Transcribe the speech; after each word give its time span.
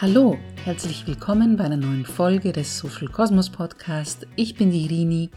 Hallo, 0.00 0.38
herzlich 0.62 1.08
willkommen 1.08 1.56
bei 1.56 1.64
einer 1.64 1.76
neuen 1.76 2.06
Folge 2.06 2.52
des 2.52 2.78
Social 2.78 3.08
Cosmos 3.08 3.50
Podcast. 3.50 4.28
Ich 4.36 4.54
bin 4.54 4.70
die 4.70 4.84
Irini 4.84 5.30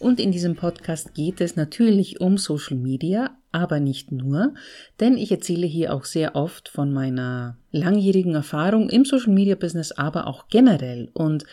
und 0.00 0.18
in 0.18 0.32
diesem 0.32 0.56
Podcast 0.56 1.14
geht 1.14 1.40
es 1.40 1.54
natürlich 1.54 2.20
um 2.20 2.36
Social 2.36 2.76
Media, 2.76 3.36
aber 3.52 3.78
nicht 3.78 4.10
nur, 4.10 4.52
denn 4.98 5.16
ich 5.16 5.30
erzähle 5.30 5.68
hier 5.68 5.94
auch 5.94 6.06
sehr 6.06 6.34
oft 6.34 6.68
von 6.68 6.92
meiner 6.92 7.56
langjährigen 7.70 8.34
Erfahrung 8.34 8.90
im 8.90 9.04
Social 9.04 9.32
Media 9.32 9.54
Business, 9.54 9.92
aber 9.92 10.26
auch 10.26 10.48
generell. 10.48 11.08
Und 11.12 11.44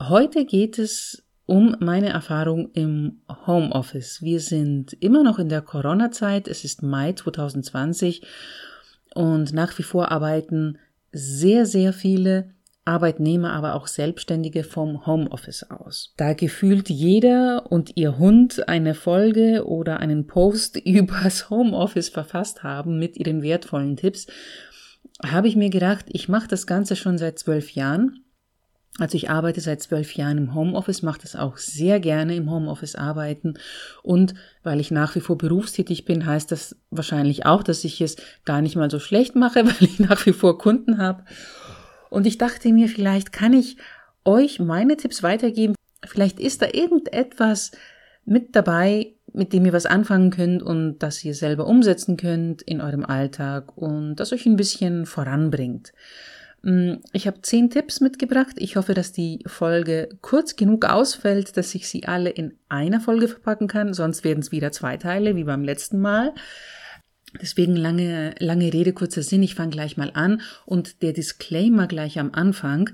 heute 0.00 0.46
geht 0.46 0.78
es 0.78 1.24
um 1.44 1.76
meine 1.80 2.08
Erfahrung 2.08 2.70
im 2.72 3.20
Homeoffice. 3.46 4.22
Wir 4.22 4.40
sind 4.40 4.94
immer 4.94 5.22
noch 5.22 5.38
in 5.38 5.50
der 5.50 5.60
Corona-Zeit, 5.60 6.48
es 6.48 6.64
ist 6.64 6.82
Mai 6.82 7.12
2020 7.12 8.22
und 9.14 9.52
nach 9.52 9.78
wie 9.78 9.82
vor 9.82 10.10
arbeiten 10.10 10.78
sehr, 11.12 11.66
sehr 11.66 11.92
viele 11.92 12.50
Arbeitnehmer, 12.86 13.52
aber 13.52 13.74
auch 13.74 13.88
Selbstständige 13.88 14.62
vom 14.62 15.06
Homeoffice 15.06 15.64
aus. 15.70 16.14
Da 16.16 16.34
gefühlt 16.34 16.88
jeder 16.88 17.66
und 17.70 17.96
ihr 17.96 18.16
Hund 18.16 18.68
eine 18.68 18.94
Folge 18.94 19.66
oder 19.66 19.98
einen 19.98 20.26
Post 20.26 20.76
übers 20.84 21.50
Homeoffice 21.50 22.08
verfasst 22.08 22.62
haben 22.62 22.98
mit 22.98 23.16
ihren 23.16 23.42
wertvollen 23.42 23.96
Tipps, 23.96 24.28
habe 25.24 25.48
ich 25.48 25.56
mir 25.56 25.70
gedacht, 25.70 26.06
ich 26.08 26.28
mache 26.28 26.48
das 26.48 26.66
Ganze 26.66 26.94
schon 26.94 27.18
seit 27.18 27.38
zwölf 27.38 27.70
Jahren. 27.70 28.20
Also 28.98 29.16
ich 29.16 29.28
arbeite 29.28 29.60
seit 29.60 29.82
zwölf 29.82 30.14
Jahren 30.14 30.38
im 30.38 30.54
Homeoffice, 30.54 31.02
mache 31.02 31.20
das 31.20 31.36
auch 31.36 31.58
sehr 31.58 32.00
gerne 32.00 32.34
im 32.34 32.50
Homeoffice 32.50 32.94
arbeiten. 32.94 33.54
Und 34.02 34.34
weil 34.62 34.80
ich 34.80 34.90
nach 34.90 35.14
wie 35.14 35.20
vor 35.20 35.36
berufstätig 35.36 36.06
bin, 36.06 36.24
heißt 36.24 36.50
das 36.50 36.76
wahrscheinlich 36.90 37.44
auch, 37.44 37.62
dass 37.62 37.84
ich 37.84 38.00
es 38.00 38.16
gar 38.46 38.62
nicht 38.62 38.76
mal 38.76 38.90
so 38.90 38.98
schlecht 38.98 39.36
mache, 39.36 39.64
weil 39.66 39.76
ich 39.80 39.98
nach 39.98 40.24
wie 40.24 40.32
vor 40.32 40.56
Kunden 40.56 40.98
habe. 40.98 41.24
Und 42.08 42.26
ich 42.26 42.38
dachte 42.38 42.72
mir, 42.72 42.88
vielleicht 42.88 43.32
kann 43.32 43.52
ich 43.52 43.76
euch 44.24 44.60
meine 44.60 44.96
Tipps 44.96 45.22
weitergeben. 45.22 45.74
Vielleicht 46.04 46.40
ist 46.40 46.62
da 46.62 46.68
irgendetwas 46.72 47.72
mit 48.24 48.56
dabei, 48.56 49.14
mit 49.32 49.52
dem 49.52 49.66
ihr 49.66 49.72
was 49.72 49.86
anfangen 49.86 50.30
könnt 50.30 50.62
und 50.62 50.98
das 50.98 51.22
ihr 51.24 51.34
selber 51.34 51.66
umsetzen 51.66 52.16
könnt 52.16 52.62
in 52.62 52.80
eurem 52.80 53.04
Alltag 53.04 53.76
und 53.76 54.16
das 54.16 54.32
euch 54.32 54.46
ein 54.46 54.56
bisschen 54.56 55.04
voranbringt. 55.04 55.92
Mm, 56.66 56.96
ich 57.12 57.28
habe 57.28 57.42
zehn 57.42 57.70
Tipps 57.70 58.00
mitgebracht. 58.00 58.56
Ich 58.56 58.74
hoffe, 58.74 58.92
dass 58.92 59.12
die 59.12 59.38
Folge 59.46 60.08
kurz 60.20 60.56
genug 60.56 60.84
ausfällt, 60.84 61.56
dass 61.56 61.72
ich 61.76 61.88
sie 61.88 62.06
alle 62.06 62.30
in 62.30 62.58
einer 62.68 63.00
Folge 63.00 63.28
verpacken 63.28 63.68
kann. 63.68 63.94
Sonst 63.94 64.24
werden 64.24 64.40
es 64.40 64.50
wieder 64.50 64.72
zwei 64.72 64.96
Teile, 64.96 65.36
wie 65.36 65.44
beim 65.44 65.62
letzten 65.62 66.00
Mal. 66.00 66.34
Deswegen 67.40 67.76
lange, 67.76 68.34
lange 68.40 68.72
Rede, 68.72 68.92
kurzer 68.92 69.22
Sinn. 69.22 69.44
Ich 69.44 69.54
fange 69.54 69.70
gleich 69.70 69.96
mal 69.96 70.10
an 70.14 70.40
und 70.64 71.02
der 71.02 71.12
Disclaimer 71.12 71.86
gleich 71.86 72.18
am 72.18 72.32
Anfang. 72.32 72.90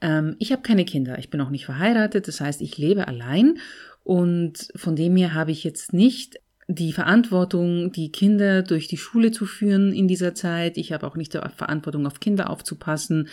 Ähm, 0.00 0.36
ich 0.38 0.52
habe 0.52 0.62
keine 0.62 0.84
Kinder. 0.84 1.18
Ich 1.18 1.28
bin 1.28 1.40
auch 1.40 1.50
nicht 1.50 1.66
verheiratet. 1.66 2.28
Das 2.28 2.40
heißt, 2.40 2.62
ich 2.62 2.78
lebe 2.78 3.08
allein 3.08 3.58
und 4.04 4.68
von 4.76 4.94
dem 4.94 5.16
her 5.16 5.34
habe 5.34 5.50
ich 5.50 5.64
jetzt 5.64 5.92
nicht 5.92 6.38
die 6.70 6.92
Verantwortung, 6.92 7.92
die 7.92 8.12
Kinder 8.12 8.62
durch 8.62 8.88
die 8.88 8.98
Schule 8.98 9.30
zu 9.30 9.46
führen 9.46 9.90
in 9.94 10.06
dieser 10.06 10.34
Zeit. 10.34 10.76
Ich 10.76 10.92
habe 10.92 11.06
auch 11.06 11.16
nicht 11.16 11.32
die 11.32 11.40
Verantwortung, 11.56 12.06
auf 12.06 12.20
Kinder 12.20 12.50
aufzupassen. 12.50 13.28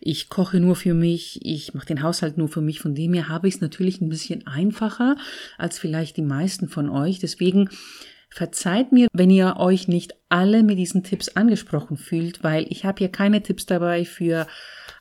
Ich 0.00 0.28
koche 0.28 0.58
nur 0.58 0.74
für 0.74 0.92
mich. 0.92 1.38
Ich 1.42 1.74
mache 1.74 1.86
den 1.86 2.02
Haushalt 2.02 2.38
nur 2.38 2.48
für 2.48 2.60
mich. 2.60 2.80
Von 2.80 2.96
dem 2.96 3.14
her 3.14 3.28
habe 3.28 3.46
ich 3.46 3.54
es 3.54 3.60
natürlich 3.60 4.00
ein 4.00 4.08
bisschen 4.08 4.48
einfacher 4.48 5.16
als 5.58 5.78
vielleicht 5.78 6.16
die 6.16 6.22
meisten 6.22 6.68
von 6.68 6.90
euch. 6.90 7.20
Deswegen 7.20 7.70
verzeiht 8.30 8.90
mir, 8.90 9.06
wenn 9.12 9.30
ihr 9.30 9.58
euch 9.58 9.86
nicht 9.86 10.16
alle 10.28 10.64
mit 10.64 10.76
diesen 10.76 11.04
Tipps 11.04 11.28
angesprochen 11.28 11.96
fühlt, 11.96 12.42
weil 12.42 12.66
ich 12.68 12.84
habe 12.84 12.98
hier 12.98 13.10
keine 13.10 13.44
Tipps 13.44 13.64
dabei 13.64 14.04
für 14.04 14.48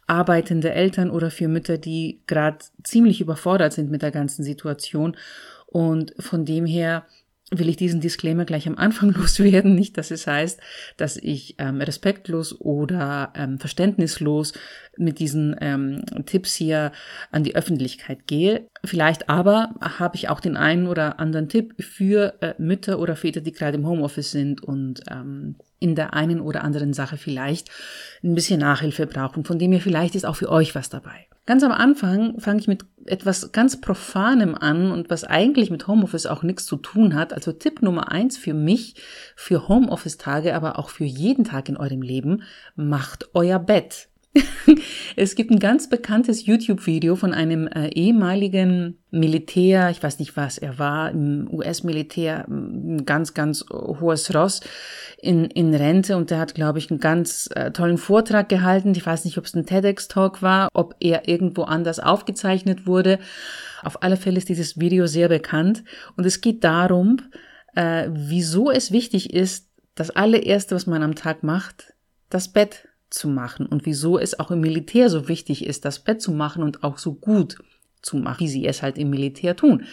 arbeitende 0.06 0.72
Eltern 0.72 1.09
oder 1.09 1.31
für 1.31 1.47
Mütter, 1.47 1.80
die 1.80 2.22
gerade 2.28 2.59
ziemlich 2.84 3.22
überfordert 3.22 3.74
sind 3.74 3.90
mit 3.90 4.03
der 4.03 4.12
ganzen 4.12 4.44
Situation. 4.44 5.18
Und 5.66 6.14
von 6.20 6.46
dem 6.46 6.66
her 6.66 7.06
will 7.52 7.68
ich 7.68 7.76
diesen 7.76 8.00
Disclaimer 8.00 8.46
gleich 8.46 8.68
am 8.68 8.78
Anfang 8.78 9.12
loswerden. 9.14 9.76
Nicht, 9.76 9.98
dass 9.98 10.10
es 10.10 10.26
heißt, 10.26 10.60
dass 10.98 11.18
ich 11.18 11.56
ähm, 11.58 11.82
respektlos 11.82 12.60
oder 12.60 13.34
ähm, 13.36 13.60
verständnislos 13.60 14.54
mit 14.98 15.20
diesen 15.20 15.56
ähm, 15.60 16.04
Tipps 16.26 16.56
hier 16.56 16.92
an 17.32 17.44
die 17.44 17.56
Öffentlichkeit 17.56 18.26
gehe. 18.28 18.68
Vielleicht 18.84 19.30
aber 19.30 19.76
habe 19.82 20.16
ich 20.16 20.30
auch 20.30 20.40
den 20.40 20.58
einen 20.58 20.88
oder 20.88 21.20
anderen 21.20 21.50
Tipp 21.50 21.76
für 21.84 22.42
äh, 22.42 22.54
Mütter 22.58 23.00
oder 23.00 23.16
Väter, 23.16 23.42
die 23.42 23.52
gerade 23.52 23.78
im 23.78 23.88
Homeoffice 23.88 24.32
sind 24.32 24.64
und 24.64 25.02
ähm, 25.10 25.56
in 25.80 25.96
der 25.96 26.14
einen 26.14 26.40
oder 26.40 26.64
anderen 26.64 26.94
Sache 26.94 27.18
vielleicht 27.18 27.70
ein 28.24 28.36
bisschen 28.36 28.60
Nachhilfe 28.60 29.08
brauchen. 29.08 29.44
Von 29.44 29.60
dem 29.60 29.72
her 29.72 29.82
vielleicht 29.82 30.16
ist 30.16 30.26
auch 30.26 30.36
für 30.36 30.50
euch 30.50 30.76
was 30.76 30.90
dabei. 30.90 31.28
Ganz 31.47 31.63
am 31.63 31.72
Anfang 31.72 32.40
fange 32.40 32.59
ich 32.59 32.68
mit 32.68 32.85
etwas 33.06 33.52
ganz 33.52 33.81
Profanem 33.81 34.53
an 34.53 34.91
und 34.91 35.09
was 35.09 35.24
eigentlich 35.24 35.72
mit 35.72 35.88
Homeoffice 35.88 36.28
auch 36.28 36.44
nichts 36.44 36.66
zu 36.68 36.78
tun 36.78 37.16
hat. 37.16 37.34
Also 37.34 37.52
Tipp 37.52 37.81
Nummer 37.81 38.12
eins 38.12 38.38
für 38.38 38.53
mich, 38.53 38.96
für 39.35 39.68
Homeoffice-Tage, 39.68 40.53
aber 40.53 40.78
auch 40.78 40.90
für 40.90 41.06
jeden 41.06 41.44
Tag 41.44 41.68
in 41.68 41.78
eurem 41.78 42.03
Leben, 42.03 42.44
macht 42.75 43.29
euer 43.34 43.57
Bett. 43.57 44.11
Es 45.18 45.36
gibt 45.36 45.52
ein 45.52 45.59
ganz 45.59 45.90
bekanntes 45.90 46.46
YouTube-Video 46.46 47.16
von 47.18 47.34
einem 47.34 47.68
äh, 47.68 47.90
ehemaligen 47.90 49.03
Militär, 49.09 49.90
ich 49.90 50.02
weiß 50.02 50.19
nicht 50.19 50.38
was 50.38 50.58
er 50.58 50.80
war, 50.80 51.12
im 51.12 51.50
US-Militär, 51.52 52.46
ein 52.47 53.03
ganz, 53.06 53.34
ganz 53.34 53.66
hohes 53.70 54.34
Ross 54.34 54.62
in, 55.22 55.46
in 55.46 55.74
Rente 55.74 56.16
und 56.16 56.31
der 56.31 56.40
hat, 56.40 56.56
glaube 56.56 56.80
ich, 56.80 56.90
einen 56.90 57.02
ganz 57.02 57.50
äh, 57.56 57.72
tollen 57.72 57.97
Vortrag 57.97 58.47
gehalten. 58.47 58.94
Ich 58.96 59.06
weiß 59.06 59.25
nicht, 59.25 59.38
ob 59.38 59.46
es 59.46 59.53
ein 59.53 59.66
TEDx-Talk 59.66 60.41
war, 60.41 60.70
ob 60.74 60.96
er 61.02 61.28
irgendwo 61.28 61.64
anders 61.64 62.00
aufgezeichnet 62.00 62.88
wurde. 62.88 63.20
Auf 63.84 64.02
alle 64.03 64.16
Fälle 64.16 64.38
ist 64.38 64.50
dieses 64.50 64.80
Video 64.80 65.08
sehr 65.08 65.28
bekannt 65.28 65.84
und 66.16 66.25
es 66.25 66.40
geht 66.40 66.64
darum, 66.64 67.18
äh, 67.75 68.08
wieso 68.12 68.72
es 68.72 68.91
wichtig 68.91 69.34
ist, 69.34 69.70
das 69.96 70.09
allererste, 70.09 70.74
was 70.74 70.88
man 70.88 71.03
am 71.03 71.16
Tag 71.16 71.44
macht, 71.44 71.94
das 72.30 72.47
Bett 72.47 72.88
zu 73.14 73.28
machen 73.28 73.66
und 73.66 73.86
wieso 73.86 74.18
es 74.18 74.40
auch 74.40 74.52
im 74.52 74.62
Militär 74.62 75.10
so 75.10 75.28
wichtig 75.28 75.66
ist, 75.66 75.86
das 75.86 76.00
Bett 76.00 76.22
zu 76.22 76.32
machen 76.32 76.64
und 76.64 76.84
auch 76.84 76.98
so 76.98 77.14
gut 77.14 77.58
zu 78.02 78.18
machen, 78.18 78.40
wie 78.40 78.48
sie 78.48 78.66
es 78.66 78.82
halt 78.82 78.98
im 78.98 79.10
Militär 79.10 79.56
tun. 79.56 79.84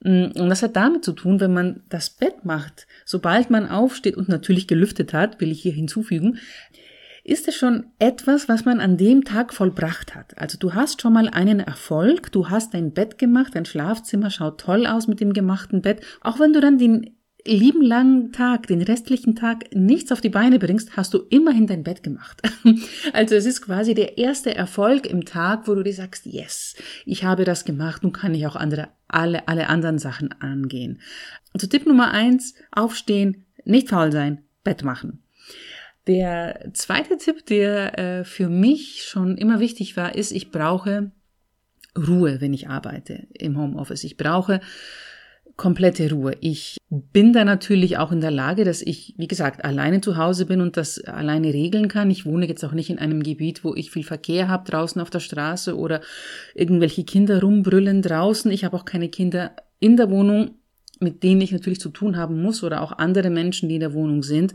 Mm, 0.00 0.26
und 0.36 0.48
das 0.48 0.62
hat 0.62 0.76
damit 0.76 1.04
zu 1.04 1.12
tun, 1.12 1.40
wenn 1.40 1.52
man 1.52 1.82
das 1.88 2.10
Bett 2.10 2.44
macht, 2.44 2.86
sobald 3.04 3.50
man 3.50 3.68
aufsteht 3.68 4.16
und 4.16 4.28
natürlich 4.28 4.66
gelüftet 4.66 5.12
hat, 5.12 5.40
will 5.40 5.52
ich 5.52 5.62
hier 5.62 5.72
hinzufügen, 5.72 6.38
ist 7.24 7.48
es 7.48 7.56
schon 7.56 7.86
etwas, 7.98 8.50
was 8.50 8.66
man 8.66 8.80
an 8.80 8.98
dem 8.98 9.24
Tag 9.24 9.54
vollbracht 9.54 10.14
hat. 10.14 10.36
Also 10.36 10.58
du 10.58 10.74
hast 10.74 11.00
schon 11.00 11.14
mal 11.14 11.30
einen 11.30 11.58
Erfolg, 11.58 12.30
du 12.32 12.50
hast 12.50 12.74
dein 12.74 12.92
Bett 12.92 13.16
gemacht, 13.16 13.54
dein 13.54 13.64
Schlafzimmer 13.64 14.30
schaut 14.30 14.60
toll 14.60 14.86
aus 14.86 15.08
mit 15.08 15.20
dem 15.20 15.32
gemachten 15.32 15.80
Bett. 15.80 16.02
Auch 16.20 16.38
wenn 16.38 16.52
du 16.52 16.60
dann 16.60 16.76
den 16.76 17.13
lieben 17.46 17.82
langen 17.82 18.32
Tag, 18.32 18.66
den 18.66 18.80
restlichen 18.80 19.36
Tag 19.36 19.74
nichts 19.74 20.12
auf 20.12 20.20
die 20.20 20.30
Beine 20.30 20.58
bringst, 20.58 20.96
hast 20.96 21.12
du 21.12 21.18
immerhin 21.28 21.66
dein 21.66 21.84
Bett 21.84 22.02
gemacht. 22.02 22.42
Also 23.12 23.34
es 23.34 23.46
ist 23.46 23.62
quasi 23.62 23.94
der 23.94 24.18
erste 24.18 24.54
Erfolg 24.54 25.06
im 25.06 25.24
Tag, 25.24 25.68
wo 25.68 25.74
du 25.74 25.82
dir 25.82 25.92
sagst, 25.92 26.26
yes, 26.26 26.74
ich 27.04 27.24
habe 27.24 27.44
das 27.44 27.64
gemacht, 27.64 28.02
nun 28.02 28.12
kann 28.12 28.34
ich 28.34 28.46
auch 28.46 28.56
andere, 28.56 28.88
alle, 29.08 29.46
alle 29.46 29.68
anderen 29.68 29.98
Sachen 29.98 30.32
angehen. 30.40 31.00
Also 31.52 31.66
Tipp 31.66 31.86
Nummer 31.86 32.10
eins, 32.10 32.54
aufstehen, 32.72 33.44
nicht 33.64 33.90
faul 33.90 34.10
sein, 34.10 34.42
Bett 34.64 34.82
machen. 34.82 35.22
Der 36.06 36.70
zweite 36.72 37.16
Tipp, 37.18 37.46
der 37.46 37.98
äh, 37.98 38.24
für 38.24 38.48
mich 38.48 39.04
schon 39.04 39.36
immer 39.36 39.60
wichtig 39.60 39.96
war, 39.96 40.14
ist, 40.14 40.32
ich 40.32 40.50
brauche 40.50 41.12
Ruhe, 41.96 42.40
wenn 42.40 42.52
ich 42.52 42.68
arbeite 42.68 43.26
im 43.32 43.56
Homeoffice. 43.58 44.04
Ich 44.04 44.16
brauche 44.16 44.60
komplette 45.56 46.10
Ruhe. 46.10 46.36
Ich 46.40 46.78
bin 46.90 47.32
da 47.32 47.44
natürlich 47.44 47.98
auch 47.98 48.10
in 48.10 48.20
der 48.20 48.30
Lage, 48.30 48.64
dass 48.64 48.82
ich, 48.82 49.14
wie 49.16 49.28
gesagt, 49.28 49.64
alleine 49.64 50.00
zu 50.00 50.16
Hause 50.16 50.46
bin 50.46 50.60
und 50.60 50.76
das 50.76 51.02
alleine 51.04 51.52
regeln 51.52 51.88
kann. 51.88 52.10
Ich 52.10 52.26
wohne 52.26 52.46
jetzt 52.46 52.64
auch 52.64 52.72
nicht 52.72 52.90
in 52.90 52.98
einem 52.98 53.22
Gebiet, 53.22 53.64
wo 53.64 53.74
ich 53.74 53.90
viel 53.90 54.04
Verkehr 54.04 54.48
habe 54.48 54.68
draußen 54.68 55.00
auf 55.00 55.10
der 55.10 55.20
Straße 55.20 55.76
oder 55.76 56.00
irgendwelche 56.54 57.04
Kinder 57.04 57.40
rumbrüllen 57.40 58.02
draußen. 58.02 58.50
Ich 58.50 58.64
habe 58.64 58.76
auch 58.76 58.84
keine 58.84 59.08
Kinder 59.08 59.52
in 59.78 59.96
der 59.96 60.10
Wohnung, 60.10 60.56
mit 61.00 61.22
denen 61.22 61.40
ich 61.40 61.52
natürlich 61.52 61.80
zu 61.80 61.90
tun 61.90 62.16
haben 62.16 62.42
muss 62.42 62.64
oder 62.64 62.82
auch 62.82 62.92
andere 62.92 63.30
Menschen, 63.30 63.68
die 63.68 63.76
in 63.76 63.80
der 63.80 63.94
Wohnung 63.94 64.22
sind. 64.22 64.54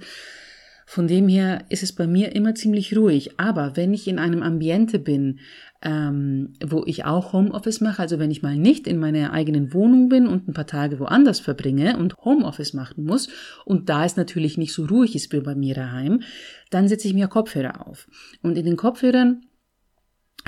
Von 0.91 1.07
dem 1.07 1.27
her 1.27 1.65
ist 1.69 1.83
es 1.83 1.94
bei 1.94 2.07
mir 2.07 2.36
immer 2.36 2.56
ziemlich 2.56 2.97
ruhig. 2.97 3.39
Aber 3.39 3.77
wenn 3.77 3.94
ich 3.94 4.07
in 4.07 4.18
einem 4.18 4.41
Ambiente 4.41 4.97
bin, 4.97 5.38
ähm, 5.83 6.53
wo 6.65 6.83
ich 6.83 7.06
auch 7.06 7.31
Homeoffice 7.31 7.80
mache, 7.80 8.01
also 8.01 8.18
wenn 8.18 8.31
ich 8.31 8.41
mal 8.41 8.56
nicht 8.56 8.88
in 8.88 8.97
meiner 8.97 9.31
eigenen 9.31 9.71
Wohnung 9.71 10.09
bin 10.09 10.25
und 10.25 10.47
ein 10.47 10.53
paar 10.56 10.65
Tage 10.65 11.00
woanders 11.00 11.39
verbringe 11.39 11.95
und 11.95 12.18
Homeoffice 12.18 12.74
machen 12.74 13.03
muss 13.03 13.30
und 13.65 13.88
da 13.88 14.03
es 14.03 14.18
natürlich 14.18 14.57
nicht 14.57 14.74
so 14.74 14.83
ruhig 14.86 15.15
ist 15.15 15.31
wie 15.31 15.41
bei 15.41 15.53
mir 15.53 15.75
daheim, 15.75 16.24
dann 16.71 16.88
setze 16.88 17.07
ich 17.07 17.13
mir 17.13 17.27
Kopfhörer 17.27 17.85
auf. 17.85 18.07
Und 18.42 18.57
in 18.57 18.65
den 18.65 18.75
Kopfhörern 18.75 19.45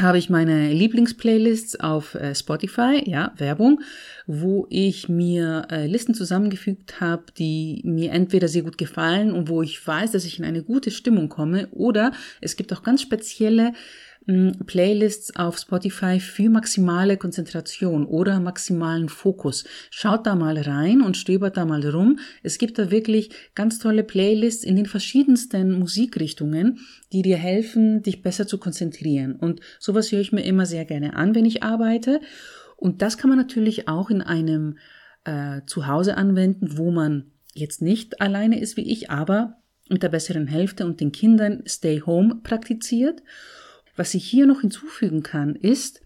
habe 0.02 0.18
ich 0.18 0.30
meine 0.30 0.72
Lieblingsplaylists 0.72 1.80
auf 1.80 2.16
äh, 2.16 2.36
Spotify, 2.36 3.04
ja, 3.06 3.34
Werbung, 3.38 3.82
wo 4.28 4.68
ich 4.70 5.10
mir 5.10 5.68
äh, 5.72 5.88
Listen 5.88 6.14
zusammengefügt 6.14 7.00
habe, 7.00 7.26
die 7.38 7.82
mir 7.84 8.12
entweder 8.12 8.48
sehr 8.48 8.64
gut 8.64 8.78
gefallen 8.78 9.32
und 9.32 9.50
wo 9.50 9.62
ich 9.62 9.86
weiß, 9.86 10.12
dass 10.12 10.26
ich 10.26 10.40
in 10.40 10.46
eine 10.46 10.64
gute 10.64 10.92
Stimmung 10.92 11.30
komme, 11.30 11.68
oder 11.72 12.12
es 12.42 12.56
gibt 12.56 12.74
auch 12.74 12.84
ganz 12.84 13.02
spezielle 13.02 13.74
Playlists 14.28 15.36
auf 15.36 15.58
Spotify 15.58 16.20
für 16.20 16.50
maximale 16.50 17.18
Konzentration 17.18 18.06
oder 18.06 18.40
maximalen 18.40 19.10
Fokus. 19.10 19.64
Schaut 19.90 20.28
da 20.28 20.36
mal 20.36 20.60
rein 20.60 21.02
und 21.02 21.18
stöbert 21.18 21.58
da 21.58 21.66
mal 21.66 21.84
rum. 21.88 22.20
Es 22.44 22.60
gibt 22.60 22.78
da 22.78 22.92
wirklich 22.92 23.32
ganz 23.56 23.80
tolle 23.80 24.04
Playlists 24.04 24.64
in 24.64 24.76
den 24.76 24.86
verschiedensten 24.86 25.78
Musikrichtungen, 25.78 26.80
die 27.12 27.24
dir 27.24 27.38
helfen, 27.38 28.04
dich 28.04 28.22
besser 28.22 28.46
zu 28.46 28.60
konzentrieren. 28.60 29.36
Und 29.36 29.60
sowas 29.80 30.12
höre 30.12 30.22
ich 30.22 30.32
mir 30.32 30.44
immer 30.44 30.68
sehr 30.68 30.86
gerne 30.86 31.16
an, 31.16 31.34
wenn 31.34 31.46
ich 31.46 31.64
arbeite. 31.64 32.22
Und 32.78 33.02
das 33.02 33.18
kann 33.18 33.30
man 33.30 33.40
natürlich 33.40 33.88
auch 33.88 34.12
in 34.12 34.22
einem 34.22 34.78
äh, 35.24 35.62
Zuhause 35.66 36.16
anwenden, 36.16 36.78
wo 36.78 36.92
man 36.92 37.32
jetzt 37.56 37.82
nicht 37.82 38.22
alleine 38.22 38.60
ist 38.60 38.78
wie 38.78 38.92
ich, 38.92 39.10
aber 39.10 39.58
mit 39.90 40.04
der 40.04 40.10
besseren 40.10 40.48
Hälfte 40.48 40.86
und 40.86 41.02
den 41.02 41.12
Kindern 41.12 41.64
Stay 41.66 42.02
Home 42.06 42.36
praktiziert. 42.44 43.24
Was 44.02 44.16
ich 44.16 44.26
hier 44.26 44.48
noch 44.48 44.62
hinzufügen 44.62 45.22
kann, 45.22 45.56
ist, 45.56 46.02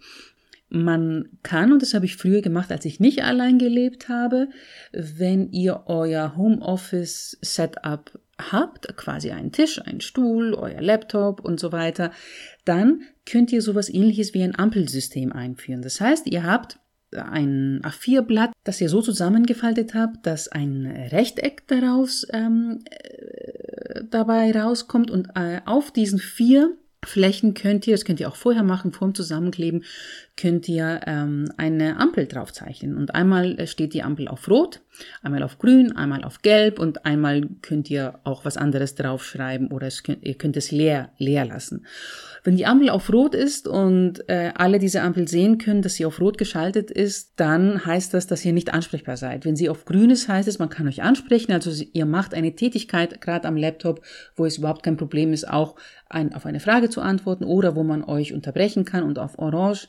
man 0.68 1.30
kann, 1.44 1.72
und 1.72 1.82
das 1.82 1.94
habe 1.94 2.04
ich 2.04 2.18
früher 2.18 2.42
gemacht, 2.42 2.70
als 2.70 2.84
ich 2.84 3.00
nicht 3.00 3.24
allein 3.24 3.58
gelebt 3.58 4.10
habe, 4.10 4.50
wenn 4.92 5.50
ihr 5.54 5.84
euer 5.86 6.36
Homeoffice-Setup 6.36 8.20
habt, 8.38 8.98
quasi 8.98 9.32
einen 9.32 9.54
Tisch, 9.54 9.82
einen 9.82 10.02
Stuhl, 10.02 10.56
euer 10.56 10.82
Laptop 10.82 11.40
und 11.40 11.58
so 11.58 11.72
weiter, 11.72 12.12
dann 12.66 13.04
könnt 13.26 13.54
ihr 13.54 13.62
sowas 13.62 13.88
ähnliches 13.88 14.34
wie 14.34 14.44
ein 14.44 14.60
Ampelsystem 14.60 15.32
einführen. 15.32 15.82
Das 15.82 16.02
heißt, 16.02 16.28
ihr 16.28 16.44
habt 16.44 16.78
ein 17.14 17.80
A4-Blatt, 17.82 18.52
das 18.66 18.82
ihr 18.82 18.90
so 18.90 19.02
zusammengefaltet 19.02 19.94
habt, 19.94 20.26
dass 20.28 20.50
ein 20.50 20.86
Rechteck 20.86 21.66
daraus 21.68 22.28
ähm, 22.34 22.84
äh, 22.90 24.04
dabei 24.12 24.52
rauskommt 24.52 25.10
und 25.10 25.30
äh, 25.36 25.62
auf 25.64 25.92
diesen 25.92 26.20
vier 26.20 26.76
Flächen 27.08 27.54
könnt 27.54 27.88
ihr, 27.88 27.94
das 27.94 28.06
könnt 28.06 28.20
ihr 28.20 28.30
auch 28.30 28.36
vorher 28.36 28.64
machen, 28.64 28.92
vorm 28.92 29.14
Zusammenkleben, 29.14 29.84
könnt 30.38 30.68
ihr 30.68 31.02
ähm, 31.06 31.50
eine 31.56 31.98
Ampel 31.98 32.28
draufzeichnen. 32.28 32.98
Und 32.98 33.16
einmal 33.16 33.66
steht 33.68 33.94
die 33.94 34.04
Ampel 34.04 34.28
auf 34.28 34.50
Rot, 34.50 34.82
einmal 35.22 35.44
auf 35.44 35.60
Grün, 35.60 35.96
einmal 35.96 36.24
auf 36.26 36.42
Gelb 36.42 36.78
und 36.78 37.06
einmal 37.06 37.48
könnt 37.62 37.90
ihr 37.90 38.20
auch 38.26 38.44
was 38.44 38.58
anderes 38.58 38.96
draufschreiben 38.96 39.72
oder 39.72 39.90
könnt, 40.04 40.24
ihr 40.24 40.36
könnt 40.36 40.58
es 40.58 40.72
leer, 40.72 41.12
leer 41.18 41.46
lassen. 41.46 41.86
Wenn 42.44 42.58
die 42.58 42.66
Ampel 42.66 42.90
auf 42.90 43.12
Rot 43.12 43.34
ist 43.34 43.68
und 43.68 44.28
äh, 44.30 44.52
alle 44.56 44.78
diese 44.78 45.02
Ampel 45.02 45.28
sehen 45.28 45.58
können, 45.58 45.82
dass 45.82 45.96
sie 45.96 46.06
auf 46.06 46.20
Rot 46.20 46.38
geschaltet 46.38 46.92
ist, 46.92 47.34
dann 47.38 47.86
heißt 47.86 48.14
das, 48.14 48.28
dass 48.28 48.46
ihr 48.46 48.54
nicht 48.54 48.74
ansprechbar 48.74 49.18
seid. 49.18 49.46
Wenn 49.46 49.56
sie 49.56 49.70
auf 49.70 49.86
Grün 49.86 50.12
ist, 50.12 50.28
heißt 50.28 50.48
es, 50.48 50.60
man 50.60 50.70
kann 50.70 50.88
euch 50.88 51.02
ansprechen. 51.02 51.54
Also 51.54 51.72
ihr 51.94 52.06
macht 52.06 52.34
eine 52.34 52.56
Tätigkeit 52.56 53.22
gerade 53.22 53.48
am 53.48 53.58
Laptop, 53.58 54.02
wo 54.36 54.46
es 54.46 54.58
überhaupt 54.58 54.84
kein 54.84 54.98
Problem 54.98 55.34
ist, 55.34 55.50
auch 55.50 55.76
ein, 56.08 56.36
auf 56.36 56.46
eine 56.46 56.60
Frage 56.60 56.90
zu 56.90 57.02
antworten 57.02 57.46
oder 57.46 57.76
wo 57.76 57.84
man 57.84 58.04
euch 58.04 58.34
unterbrechen 58.34 58.86
kann. 58.86 59.04
Und 59.04 59.18
auf 59.18 59.40
Orange 59.40 59.88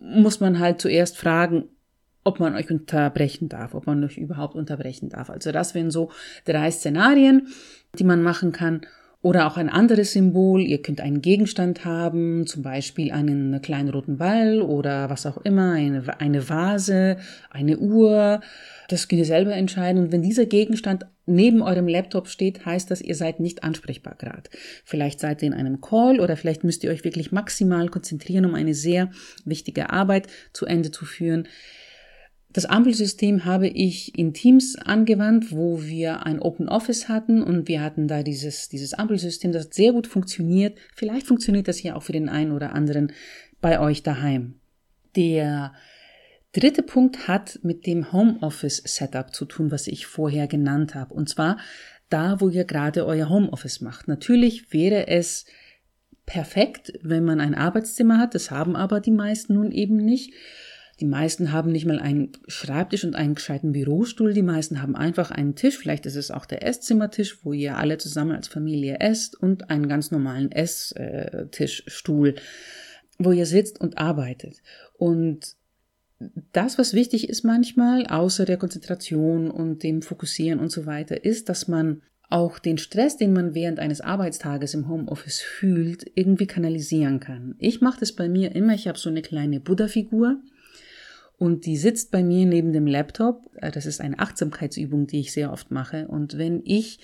muss 0.00 0.40
man 0.40 0.58
halt 0.58 0.80
zuerst 0.80 1.16
fragen, 1.16 1.64
ob 2.24 2.40
man 2.40 2.54
euch 2.54 2.70
unterbrechen 2.70 3.48
darf, 3.48 3.74
ob 3.74 3.86
man 3.86 4.02
euch 4.04 4.18
überhaupt 4.18 4.54
unterbrechen 4.54 5.08
darf. 5.08 5.30
Also 5.30 5.52
das 5.52 5.74
wären 5.74 5.90
so 5.90 6.10
drei 6.44 6.70
Szenarien, 6.70 7.48
die 7.98 8.04
man 8.04 8.22
machen 8.22 8.52
kann. 8.52 8.82
Oder 9.22 9.46
auch 9.46 9.58
ein 9.58 9.68
anderes 9.68 10.12
Symbol. 10.12 10.62
Ihr 10.62 10.80
könnt 10.80 11.00
einen 11.00 11.20
Gegenstand 11.20 11.84
haben, 11.84 12.46
zum 12.46 12.62
Beispiel 12.62 13.12
einen 13.12 13.60
kleinen 13.60 13.90
roten 13.90 14.16
Ball 14.16 14.62
oder 14.62 15.10
was 15.10 15.26
auch 15.26 15.36
immer, 15.38 15.72
eine, 15.72 16.02
eine 16.20 16.48
Vase, 16.48 17.18
eine 17.50 17.76
Uhr. 17.78 18.40
Das 18.88 19.08
könnt 19.08 19.18
ihr 19.18 19.26
selber 19.26 19.52
entscheiden. 19.52 20.02
Und 20.02 20.12
wenn 20.12 20.22
dieser 20.22 20.46
Gegenstand 20.46 21.04
neben 21.30 21.62
eurem 21.62 21.88
Laptop 21.88 22.28
steht, 22.28 22.66
heißt 22.66 22.90
das, 22.90 23.00
ihr 23.00 23.14
seid 23.14 23.40
nicht 23.40 23.64
ansprechbar 23.64 24.16
gerade. 24.16 24.50
Vielleicht 24.84 25.20
seid 25.20 25.42
ihr 25.42 25.48
in 25.48 25.54
einem 25.54 25.80
Call 25.80 26.20
oder 26.20 26.36
vielleicht 26.36 26.64
müsst 26.64 26.84
ihr 26.84 26.90
euch 26.90 27.04
wirklich 27.04 27.32
maximal 27.32 27.88
konzentrieren, 27.88 28.44
um 28.44 28.54
eine 28.54 28.74
sehr 28.74 29.10
wichtige 29.44 29.90
Arbeit 29.90 30.26
zu 30.52 30.66
Ende 30.66 30.90
zu 30.90 31.04
führen. 31.04 31.48
Das 32.52 32.66
Ampelsystem 32.66 33.44
habe 33.44 33.68
ich 33.68 34.18
in 34.18 34.34
Teams 34.34 34.76
angewandt, 34.76 35.52
wo 35.52 35.82
wir 35.82 36.26
ein 36.26 36.40
Open 36.40 36.68
Office 36.68 37.08
hatten 37.08 37.44
und 37.44 37.68
wir 37.68 37.80
hatten 37.80 38.08
da 38.08 38.24
dieses, 38.24 38.68
dieses 38.68 38.92
Ampelsystem, 38.92 39.52
das 39.52 39.68
sehr 39.70 39.92
gut 39.92 40.08
funktioniert. 40.08 40.76
Vielleicht 40.96 41.28
funktioniert 41.28 41.68
das 41.68 41.76
hier 41.76 41.96
auch 41.96 42.02
für 42.02 42.12
den 42.12 42.28
einen 42.28 42.50
oder 42.50 42.74
anderen 42.74 43.12
bei 43.60 43.78
euch 43.78 44.02
daheim. 44.02 44.56
Der 45.14 45.74
dritte 46.52 46.82
Punkt 46.82 47.28
hat 47.28 47.60
mit 47.62 47.86
dem 47.86 48.12
Homeoffice 48.12 48.82
Setup 48.84 49.34
zu 49.34 49.44
tun, 49.44 49.70
was 49.70 49.86
ich 49.86 50.06
vorher 50.06 50.46
genannt 50.46 50.94
habe. 50.94 51.14
Und 51.14 51.28
zwar 51.28 51.58
da, 52.08 52.40
wo 52.40 52.48
ihr 52.48 52.64
gerade 52.64 53.06
euer 53.06 53.28
Homeoffice 53.28 53.80
macht. 53.80 54.08
Natürlich 54.08 54.72
wäre 54.72 55.06
es 55.08 55.46
perfekt, 56.26 56.92
wenn 57.02 57.24
man 57.24 57.40
ein 57.40 57.54
Arbeitszimmer 57.54 58.18
hat. 58.18 58.34
Das 58.34 58.50
haben 58.50 58.76
aber 58.76 59.00
die 59.00 59.12
meisten 59.12 59.54
nun 59.54 59.70
eben 59.70 59.96
nicht 59.96 60.32
die 61.00 61.06
meisten 61.06 61.50
haben 61.50 61.72
nicht 61.72 61.86
mal 61.86 61.98
einen 61.98 62.32
Schreibtisch 62.46 63.04
und 63.04 63.16
einen 63.16 63.34
gescheiten 63.34 63.72
Bürostuhl. 63.72 64.34
Die 64.34 64.42
meisten 64.42 64.82
haben 64.82 64.94
einfach 64.94 65.30
einen 65.30 65.54
Tisch. 65.54 65.78
Vielleicht 65.78 66.04
ist 66.04 66.16
es 66.16 66.30
auch 66.30 66.44
der 66.44 66.66
Esszimmertisch, 66.66 67.42
wo 67.42 67.54
ihr 67.54 67.78
alle 67.78 67.96
zusammen 67.96 68.32
als 68.32 68.48
Familie 68.48 69.00
esst 69.00 69.34
und 69.34 69.70
einen 69.70 69.88
ganz 69.88 70.10
normalen 70.10 70.52
Esstischstuhl, 70.52 72.34
wo 73.18 73.32
ihr 73.32 73.46
sitzt 73.46 73.80
und 73.80 73.96
arbeitet. 73.96 74.58
Und 74.98 75.56
das, 76.52 76.78
was 76.78 76.92
wichtig 76.92 77.28
ist 77.28 77.44
manchmal, 77.44 78.06
außer 78.06 78.44
der 78.44 78.58
Konzentration 78.58 79.50
und 79.50 79.82
dem 79.82 80.02
Fokussieren 80.02 80.60
und 80.60 80.70
so 80.70 80.86
weiter, 80.86 81.24
ist, 81.24 81.48
dass 81.48 81.66
man 81.66 82.02
auch 82.28 82.58
den 82.58 82.78
Stress, 82.78 83.16
den 83.16 83.32
man 83.32 83.54
während 83.54 83.80
eines 83.80 84.00
Arbeitstages 84.00 84.74
im 84.74 84.88
Homeoffice 84.88 85.40
fühlt, 85.40 86.06
irgendwie 86.14 86.46
kanalisieren 86.46 87.18
kann. 87.18 87.56
Ich 87.58 87.80
mache 87.80 88.00
das 88.00 88.12
bei 88.12 88.28
mir 88.28 88.54
immer. 88.54 88.74
Ich 88.74 88.86
habe 88.86 88.98
so 88.98 89.10
eine 89.10 89.22
kleine 89.22 89.58
Buddha-Figur 89.60 90.40
und 91.38 91.66
die 91.66 91.76
sitzt 91.76 92.10
bei 92.10 92.22
mir 92.22 92.46
neben 92.46 92.72
dem 92.72 92.86
Laptop. 92.86 93.50
Äh, 93.56 93.72
das 93.72 93.86
ist 93.86 94.00
eine 94.00 94.18
Achtsamkeitsübung, 94.18 95.06
die 95.06 95.20
ich 95.20 95.32
sehr 95.32 95.52
oft 95.52 95.70
mache. 95.70 96.06
Und 96.06 96.38
wenn 96.38 96.62
ich 96.64 97.00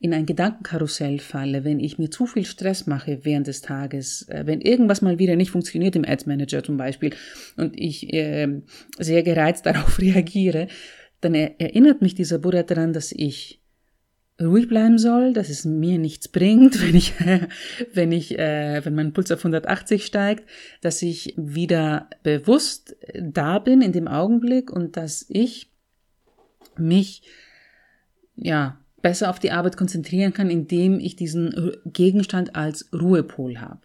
in 0.00 0.14
ein 0.14 0.26
Gedankenkarussell 0.26 1.18
falle, 1.18 1.64
wenn 1.64 1.80
ich 1.80 1.98
mir 1.98 2.10
zu 2.10 2.26
viel 2.26 2.44
Stress 2.44 2.86
mache 2.86 3.24
während 3.24 3.48
des 3.48 3.62
Tages, 3.62 4.28
äh, 4.28 4.44
wenn 4.46 4.60
irgendwas 4.60 5.02
mal 5.02 5.18
wieder 5.18 5.34
nicht 5.34 5.50
funktioniert 5.50 5.96
im 5.96 6.04
Ads 6.04 6.26
Manager 6.26 6.62
zum 6.62 6.76
Beispiel 6.76 7.14
und 7.56 7.78
ich 7.78 8.12
äh, 8.12 8.62
sehr 8.98 9.22
gereizt 9.22 9.66
darauf 9.66 9.98
reagiere, 9.98 10.68
dann 11.20 11.34
erinnert 11.34 12.00
mich 12.00 12.14
dieser 12.14 12.38
Buddha 12.38 12.62
daran, 12.62 12.92
dass 12.92 13.10
ich 13.10 13.60
ruhig 14.40 14.68
bleiben 14.68 14.98
soll, 14.98 15.32
dass 15.32 15.48
es 15.48 15.64
mir 15.64 15.98
nichts 15.98 16.28
bringt, 16.28 16.80
wenn 16.86 16.94
ich, 16.94 17.14
wenn 17.92 18.12
ich, 18.12 18.38
äh, 18.38 18.84
wenn 18.84 18.94
mein 18.94 19.12
Puls 19.12 19.32
auf 19.32 19.40
180 19.40 20.06
steigt, 20.06 20.48
dass 20.80 21.02
ich 21.02 21.34
wieder 21.36 22.08
bewusst 22.22 22.96
da 23.20 23.58
bin 23.58 23.82
in 23.82 23.90
dem 23.90 24.06
Augenblick 24.06 24.70
und 24.70 24.96
dass 24.96 25.26
ich 25.28 25.72
mich, 26.76 27.22
ja, 28.36 28.78
besser 29.02 29.30
auf 29.30 29.38
die 29.38 29.52
Arbeit 29.52 29.76
konzentrieren 29.76 30.32
kann, 30.32 30.50
indem 30.50 30.98
ich 31.00 31.16
diesen 31.16 31.72
Gegenstand 31.84 32.56
als 32.56 32.88
Ruhepol 32.92 33.60
habe. 33.60 33.82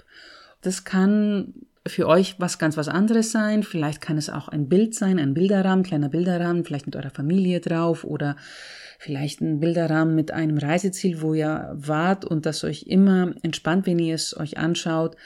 Das 0.62 0.86
kann 0.86 1.54
für 1.86 2.08
euch 2.08 2.36
was 2.40 2.60
ganz 2.60 2.78
was 2.78 2.88
anderes 2.88 3.32
sein. 3.32 3.64
Vielleicht 3.64 4.02
kann 4.02 4.18
es 4.18 4.30
auch 4.30 4.48
ein 4.48 4.70
Bild 4.70 4.96
sein, 4.96 5.20
ein 5.20 5.34
Bilderrahmen, 5.34 5.84
kleiner 5.84 6.10
Bilderrahmen, 6.10 6.64
vielleicht 6.64 6.86
mit 6.86 6.96
eurer 6.96 7.10
Familie 7.10 7.60
drauf 7.60 8.04
oder 8.04 8.38
vielleicht 9.00 9.42
ein 9.42 9.60
Bilderrahmen 9.60 10.16
mit 10.16 10.32
einem 10.32 10.58
Reiseziel, 10.58 11.22
wo 11.22 11.34
ihr 11.34 11.72
wart 11.74 12.24
und 12.24 12.46
das 12.46 12.64
euch 12.64 12.84
immer 12.84 13.34
entspannt, 13.44 13.86
wenn 13.86 14.00
ihr 14.00 14.16
es 14.16 14.36
euch 14.38 14.58
anschaut, 14.58 15.18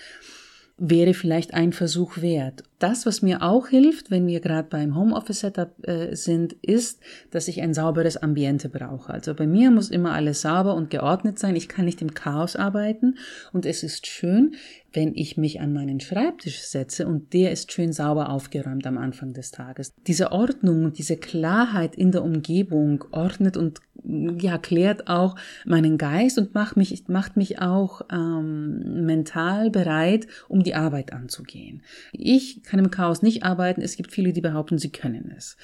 wäre 0.78 1.14
vielleicht 1.14 1.54
ein 1.54 1.74
Versuch 1.74 2.22
wert. 2.22 2.64
Das, 2.80 3.06
was 3.06 3.22
mir 3.22 3.42
auch 3.42 3.68
hilft, 3.68 4.12
wenn 4.12 4.28
wir 4.28 4.40
gerade 4.40 4.68
beim 4.70 4.96
Homeoffice-Setup 4.96 5.88
äh, 5.88 6.16
sind, 6.16 6.54
ist, 6.62 7.02
dass 7.32 7.48
ich 7.48 7.62
ein 7.62 7.74
sauberes 7.74 8.18
Ambiente 8.18 8.70
brauche. 8.70 9.12
Also 9.12 9.34
bei 9.34 9.48
mir 9.48 9.72
muss 9.72 9.90
immer 9.90 10.14
alles 10.14 10.42
sauber 10.42 10.76
und 10.76 10.90
geordnet 10.92 11.40
sein. 11.40 11.56
Ich 11.56 11.68
kann 11.68 11.86
nicht 11.86 12.02
im 12.02 12.14
Chaos 12.14 12.56
arbeiten 12.56 13.18
und 13.52 13.66
es 13.66 13.82
ist 13.82 14.06
schön, 14.06 14.56
wenn 14.94 15.14
ich 15.16 15.38
mich 15.38 15.60
an 15.60 15.74
meinen 15.74 16.00
Schreibtisch 16.00 16.62
setze 16.62 17.08
und 17.08 17.34
der 17.34 17.52
ist 17.52 17.72
schön 17.72 17.94
sauber 17.94 18.30
aufgeräumt 18.30 18.88
am 18.88 18.98
Anfang 18.98 19.34
des 19.34 19.52
Tages. 19.52 19.94
Diese 20.08 20.32
Ordnung 20.32 20.86
und 20.86 20.98
diese 20.98 21.18
Klarheit 21.18 21.96
in 21.96 22.12
der 22.12 22.24
Umgebung 22.24 23.04
ordnet 23.12 23.58
und 23.58 23.80
ja 24.04 24.58
klärt 24.58 25.08
auch 25.08 25.36
meinen 25.66 25.98
Geist 25.98 26.38
und 26.38 26.54
macht 26.56 26.78
mich 26.78 27.04
macht 27.08 27.38
mich 27.38 27.60
auch 27.60 28.02
ähm, 28.12 29.06
mental 29.06 29.70
bereit, 29.70 30.28
um 30.48 30.64
die 30.64 30.76
Arbeit 30.76 31.14
anzugehen. 31.14 31.84
Ich 32.12 32.64
kann 32.68 32.80
im 32.80 32.92
Chaos 32.92 33.22
nicht 33.22 33.44
arbeiten. 33.44 33.82
Es 33.82 33.98
gibt 33.98 34.12
viele, 34.12 34.34
die 34.34 34.42
behaupten, 34.42 34.78
sie 34.78 34.92
können 34.92 35.34
es. 35.36 35.58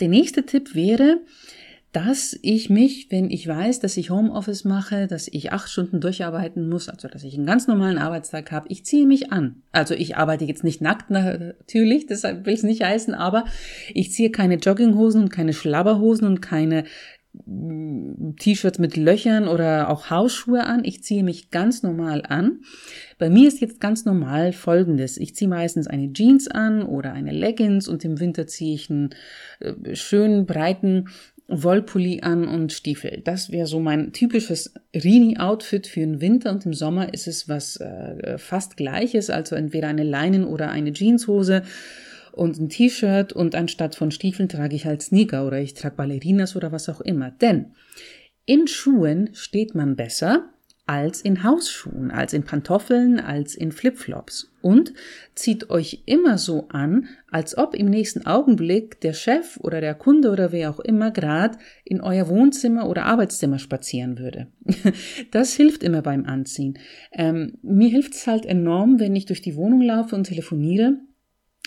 Der 0.00 0.08
nächste 0.08 0.44
Tipp 0.44 0.74
wäre, 0.74 1.20
dass 1.92 2.38
ich 2.42 2.68
mich, 2.68 3.06
wenn 3.10 3.30
ich 3.30 3.48
weiß, 3.48 3.80
dass 3.80 3.96
ich 3.96 4.10
Homeoffice 4.10 4.64
mache, 4.64 5.06
dass 5.06 5.26
ich 5.26 5.52
acht 5.52 5.70
Stunden 5.70 6.00
durcharbeiten 6.00 6.68
muss, 6.68 6.88
also 6.88 7.08
dass 7.08 7.24
ich 7.24 7.34
einen 7.34 7.46
ganz 7.46 7.66
normalen 7.66 7.96
Arbeitstag 7.96 8.52
habe, 8.52 8.66
ich 8.68 8.84
ziehe 8.84 9.06
mich 9.06 9.32
an. 9.32 9.62
Also 9.72 9.94
ich 9.94 10.16
arbeite 10.16 10.44
jetzt 10.44 10.64
nicht 10.64 10.82
nackt 10.82 11.08
natürlich, 11.08 12.06
deshalb 12.06 12.44
will 12.44 12.54
es 12.54 12.62
nicht 12.62 12.84
heißen, 12.84 13.14
aber 13.14 13.46
ich 13.94 14.12
ziehe 14.12 14.30
keine 14.30 14.56
Jogginghosen 14.56 15.22
und 15.22 15.28
keine 15.30 15.54
Schlabberhosen 15.54 16.26
und 16.26 16.42
keine 16.42 16.84
T-Shirts 18.38 18.78
mit 18.78 18.96
Löchern 18.96 19.48
oder 19.48 19.90
auch 19.90 20.10
Hausschuhe 20.10 20.64
an. 20.64 20.84
Ich 20.84 21.02
ziehe 21.02 21.22
mich 21.22 21.50
ganz 21.50 21.82
normal 21.82 22.22
an. 22.26 22.60
Bei 23.18 23.30
mir 23.30 23.48
ist 23.48 23.60
jetzt 23.60 23.80
ganz 23.80 24.04
normal 24.04 24.52
folgendes. 24.52 25.16
Ich 25.18 25.34
ziehe 25.34 25.48
meistens 25.48 25.86
eine 25.86 26.12
Jeans 26.12 26.48
an 26.48 26.82
oder 26.82 27.12
eine 27.12 27.32
Leggings 27.32 27.88
und 27.88 28.04
im 28.04 28.20
Winter 28.20 28.46
ziehe 28.46 28.74
ich 28.74 28.90
einen 28.90 29.10
äh, 29.60 29.94
schönen 29.94 30.46
breiten 30.46 31.08
Wollpulli 31.48 32.20
an 32.22 32.46
und 32.46 32.72
Stiefel. 32.72 33.22
Das 33.24 33.50
wäre 33.50 33.66
so 33.66 33.80
mein 33.80 34.12
typisches 34.12 34.74
Rini-Outfit 34.94 35.86
für 35.86 36.00
den 36.00 36.20
Winter 36.20 36.50
und 36.50 36.66
im 36.66 36.74
Sommer 36.74 37.14
ist 37.14 37.26
es 37.26 37.48
was 37.48 37.76
äh, 37.76 38.36
fast 38.36 38.76
gleiches, 38.76 39.30
also 39.30 39.56
entweder 39.56 39.88
eine 39.88 40.04
Leinen- 40.04 40.44
oder 40.44 40.70
eine 40.70 40.92
Jeanshose 40.92 41.62
und 42.38 42.58
ein 42.58 42.68
T-Shirt 42.68 43.32
und 43.32 43.54
anstatt 43.54 43.94
von 43.94 44.10
Stiefeln 44.10 44.48
trage 44.48 44.76
ich 44.76 44.86
halt 44.86 45.02
Sneaker 45.02 45.46
oder 45.46 45.60
ich 45.60 45.74
trage 45.74 45.96
Ballerinas 45.96 46.56
oder 46.56 46.72
was 46.72 46.88
auch 46.88 47.00
immer. 47.00 47.30
Denn 47.30 47.72
in 48.46 48.66
Schuhen 48.66 49.30
steht 49.34 49.74
man 49.74 49.96
besser 49.96 50.48
als 50.86 51.20
in 51.20 51.44
Hausschuhen, 51.44 52.10
als 52.10 52.32
in 52.32 52.44
Pantoffeln, 52.44 53.20
als 53.20 53.54
in 53.54 53.72
Flipflops. 53.72 54.50
Und 54.62 54.94
zieht 55.34 55.68
euch 55.68 56.02
immer 56.06 56.38
so 56.38 56.68
an, 56.68 57.08
als 57.30 57.58
ob 57.58 57.74
im 57.74 57.86
nächsten 57.90 58.24
Augenblick 58.24 58.98
der 59.02 59.12
Chef 59.12 59.58
oder 59.58 59.82
der 59.82 59.94
Kunde 59.94 60.30
oder 60.30 60.50
wer 60.50 60.70
auch 60.70 60.80
immer 60.80 61.10
gerade 61.10 61.58
in 61.84 62.00
euer 62.00 62.28
Wohnzimmer 62.28 62.88
oder 62.88 63.04
Arbeitszimmer 63.04 63.58
spazieren 63.58 64.18
würde. 64.18 64.46
Das 65.30 65.52
hilft 65.52 65.82
immer 65.82 66.00
beim 66.00 66.24
Anziehen. 66.24 66.78
Ähm, 67.12 67.58
mir 67.62 67.90
hilft 67.90 68.14
es 68.14 68.26
halt 68.26 68.46
enorm, 68.46 68.98
wenn 68.98 69.14
ich 69.14 69.26
durch 69.26 69.42
die 69.42 69.56
Wohnung 69.56 69.82
laufe 69.82 70.16
und 70.16 70.24
telefoniere, 70.24 70.96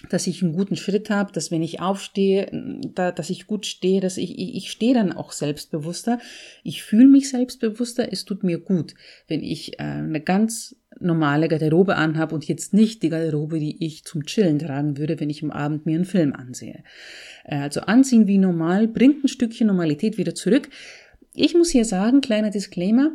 dass 0.10 0.28
ich 0.28 0.42
einen 0.42 0.54
guten 0.54 0.76
Schritt 0.76 1.10
habe, 1.10 1.32
dass 1.32 1.52
wenn 1.52 1.62
ich 1.62 1.80
aufstehe, 1.80 2.48
da, 2.94 3.12
dass 3.12 3.30
ich 3.30 3.48
gut 3.48 3.66
stehe, 3.66 4.02
dass 4.02 4.18
ich, 4.18 4.38
ich, 4.38 4.56
ich 4.56 4.72
stehe 4.72 4.94
dann 4.94 5.12
auch 5.12 5.32
selbstbewusster. 5.32 6.20
Ich 6.64 6.84
fühle 6.84 7.08
mich 7.08 7.30
selbstbewusster, 7.30 8.12
es 8.12 8.26
tut 8.26 8.44
mir 8.44 8.60
gut, 8.60 8.96
wenn 9.28 9.44
ich 9.44 9.80
äh, 9.80 9.84
eine 9.84 10.22
ganz 10.22 10.76
normale 11.00 11.48
Garderobe 11.48 11.96
anhabe 11.96 12.36
und 12.36 12.48
jetzt 12.48 12.74
nicht 12.74 13.02
die 13.04 13.10
Garderobe, 13.10 13.60
die 13.60 13.84
ich 13.84 14.04
zum 14.04 14.26
Chillen 14.26 14.60
tragen 14.60 14.98
würde, 14.98 15.20
wenn 15.20 15.30
ich 15.30 15.44
am 15.44 15.52
Abend 15.52 15.86
mir 15.86 15.96
einen 15.96 16.06
Film 16.06 16.34
ansehe. 16.34 16.84
Äh, 17.46 17.58
also 17.58 17.82
anziehen 17.82 18.28
wie 18.28 18.38
normal 18.38 18.88
bringt 18.88 19.24
ein 19.24 19.28
Stückchen 19.28 19.68
Normalität 19.68 20.18
wieder 20.18 20.36
zurück. 20.36 20.70
Ich 21.34 21.54
muss 21.56 21.70
hier 21.70 21.86
sagen, 21.86 22.22
kleiner 22.22 22.50
Disclaimer, 22.50 23.12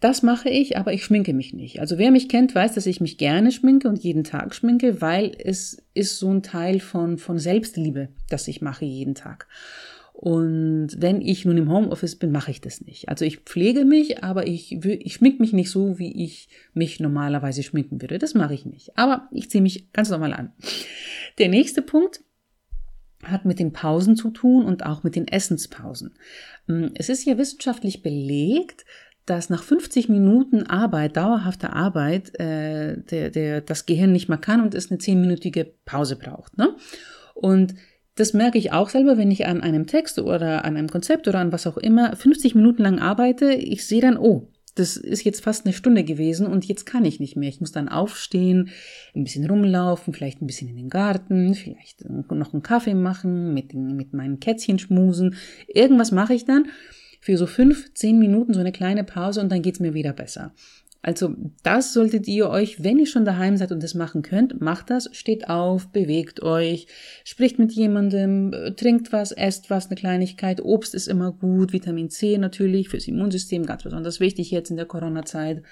das 0.00 0.22
mache 0.22 0.50
ich, 0.50 0.76
aber 0.76 0.92
ich 0.92 1.04
schminke 1.04 1.32
mich 1.32 1.54
nicht. 1.54 1.80
Also 1.80 1.98
wer 1.98 2.10
mich 2.10 2.28
kennt, 2.28 2.54
weiß, 2.54 2.74
dass 2.74 2.86
ich 2.86 3.00
mich 3.00 3.18
gerne 3.18 3.50
schminke 3.50 3.88
und 3.88 4.02
jeden 4.02 4.24
Tag 4.24 4.54
schminke, 4.54 5.00
weil 5.00 5.32
es 5.38 5.82
ist 5.94 6.18
so 6.18 6.30
ein 6.30 6.42
Teil 6.42 6.80
von, 6.80 7.18
von 7.18 7.38
Selbstliebe, 7.38 8.08
das 8.28 8.46
ich 8.48 8.60
mache 8.60 8.84
jeden 8.84 9.14
Tag. 9.14 9.46
Und 10.12 10.96
wenn 10.98 11.20
ich 11.20 11.44
nun 11.44 11.58
im 11.58 11.70
Homeoffice 11.70 12.16
bin, 12.16 12.32
mache 12.32 12.50
ich 12.50 12.62
das 12.62 12.80
nicht. 12.80 13.10
Also 13.10 13.26
ich 13.26 13.40
pflege 13.40 13.84
mich, 13.84 14.24
aber 14.24 14.46
ich, 14.46 14.72
ich 14.72 15.14
schmink 15.14 15.40
mich 15.40 15.52
nicht 15.52 15.70
so, 15.70 15.98
wie 15.98 16.24
ich 16.24 16.48
mich 16.72 17.00
normalerweise 17.00 17.62
schminken 17.62 18.00
würde. 18.00 18.18
Das 18.18 18.32
mache 18.32 18.54
ich 18.54 18.64
nicht. 18.64 18.96
Aber 18.96 19.28
ich 19.30 19.50
ziehe 19.50 19.60
mich 19.60 19.92
ganz 19.92 20.08
normal 20.08 20.32
an. 20.32 20.52
Der 21.38 21.50
nächste 21.50 21.82
Punkt 21.82 22.22
hat 23.22 23.44
mit 23.44 23.58
den 23.58 23.72
Pausen 23.72 24.16
zu 24.16 24.30
tun 24.30 24.64
und 24.64 24.86
auch 24.86 25.02
mit 25.02 25.16
den 25.16 25.28
Essenspausen. 25.28 26.14
Es 26.94 27.10
ist 27.10 27.26
ja 27.26 27.36
wissenschaftlich 27.36 28.02
belegt, 28.02 28.86
dass 29.26 29.50
nach 29.50 29.62
50 29.62 30.08
Minuten 30.08 30.62
Arbeit, 30.62 31.16
dauerhafter 31.16 31.74
Arbeit, 31.74 32.38
äh, 32.38 32.96
der, 32.96 33.30
der, 33.30 33.60
das 33.60 33.84
Gehirn 33.84 34.12
nicht 34.12 34.28
mehr 34.28 34.38
kann 34.38 34.62
und 34.62 34.74
es 34.74 34.90
eine 34.90 34.98
zehnminütige 34.98 35.72
Pause 35.84 36.16
braucht. 36.16 36.56
Ne? 36.56 36.76
Und 37.34 37.74
das 38.14 38.32
merke 38.32 38.56
ich 38.56 38.72
auch 38.72 38.88
selber, 38.88 39.18
wenn 39.18 39.30
ich 39.30 39.46
an 39.46 39.60
einem 39.60 39.86
Text 39.86 40.18
oder 40.18 40.64
an 40.64 40.76
einem 40.76 40.88
Konzept 40.88 41.28
oder 41.28 41.40
an 41.40 41.52
was 41.52 41.66
auch 41.66 41.76
immer 41.76 42.16
50 42.16 42.54
Minuten 42.54 42.82
lang 42.82 42.98
arbeite. 42.98 43.52
Ich 43.52 43.86
sehe 43.86 44.00
dann, 44.00 44.16
oh, 44.16 44.48
das 44.76 44.96
ist 44.96 45.24
jetzt 45.24 45.42
fast 45.42 45.66
eine 45.66 45.72
Stunde 45.72 46.04
gewesen 46.04 46.46
und 46.46 46.66
jetzt 46.66 46.84
kann 46.84 47.04
ich 47.04 47.18
nicht 47.18 47.34
mehr. 47.34 47.48
Ich 47.48 47.60
muss 47.60 47.72
dann 47.72 47.88
aufstehen, 47.88 48.70
ein 49.14 49.24
bisschen 49.24 49.46
rumlaufen, 49.48 50.14
vielleicht 50.14 50.40
ein 50.40 50.46
bisschen 50.46 50.68
in 50.68 50.76
den 50.76 50.90
Garten, 50.90 51.54
vielleicht 51.54 52.08
noch 52.08 52.52
einen 52.52 52.62
Kaffee 52.62 52.94
machen, 52.94 53.54
mit, 53.54 53.74
mit 53.74 54.12
meinen 54.12 54.38
Kätzchen 54.38 54.78
schmusen. 54.78 55.34
Irgendwas 55.66 56.12
mache 56.12 56.34
ich 56.34 56.44
dann 56.44 56.66
für 57.26 57.36
so 57.36 57.46
fünf, 57.46 57.92
zehn 57.92 58.20
Minuten 58.20 58.54
so 58.54 58.60
eine 58.60 58.70
kleine 58.70 59.02
Pause 59.02 59.40
und 59.40 59.50
dann 59.50 59.60
geht's 59.60 59.80
mir 59.80 59.94
wieder 59.94 60.12
besser. 60.12 60.54
Also 61.02 61.34
das 61.64 61.92
solltet 61.92 62.28
ihr 62.28 62.48
euch, 62.48 62.84
wenn 62.84 63.00
ihr 63.00 63.08
schon 63.08 63.24
daheim 63.24 63.56
seid 63.56 63.72
und 63.72 63.82
das 63.82 63.94
machen 63.94 64.22
könnt, 64.22 64.60
macht 64.60 64.90
das, 64.90 65.08
steht 65.10 65.50
auf, 65.50 65.88
bewegt 65.88 66.40
euch, 66.44 66.86
spricht 67.24 67.58
mit 67.58 67.72
jemandem, 67.72 68.54
trinkt 68.76 69.12
was, 69.12 69.32
esst 69.32 69.70
was, 69.70 69.86
eine 69.86 69.96
Kleinigkeit, 69.96 70.60
Obst 70.60 70.94
ist 70.94 71.08
immer 71.08 71.32
gut, 71.32 71.72
Vitamin 71.72 72.10
C 72.10 72.38
natürlich 72.38 72.90
fürs 72.90 73.08
Immunsystem 73.08 73.66
ganz 73.66 73.82
besonders 73.82 74.20
wichtig 74.20 74.52
jetzt 74.52 74.70
in 74.70 74.76
der 74.76 74.86
Corona-Zeit 74.86 75.64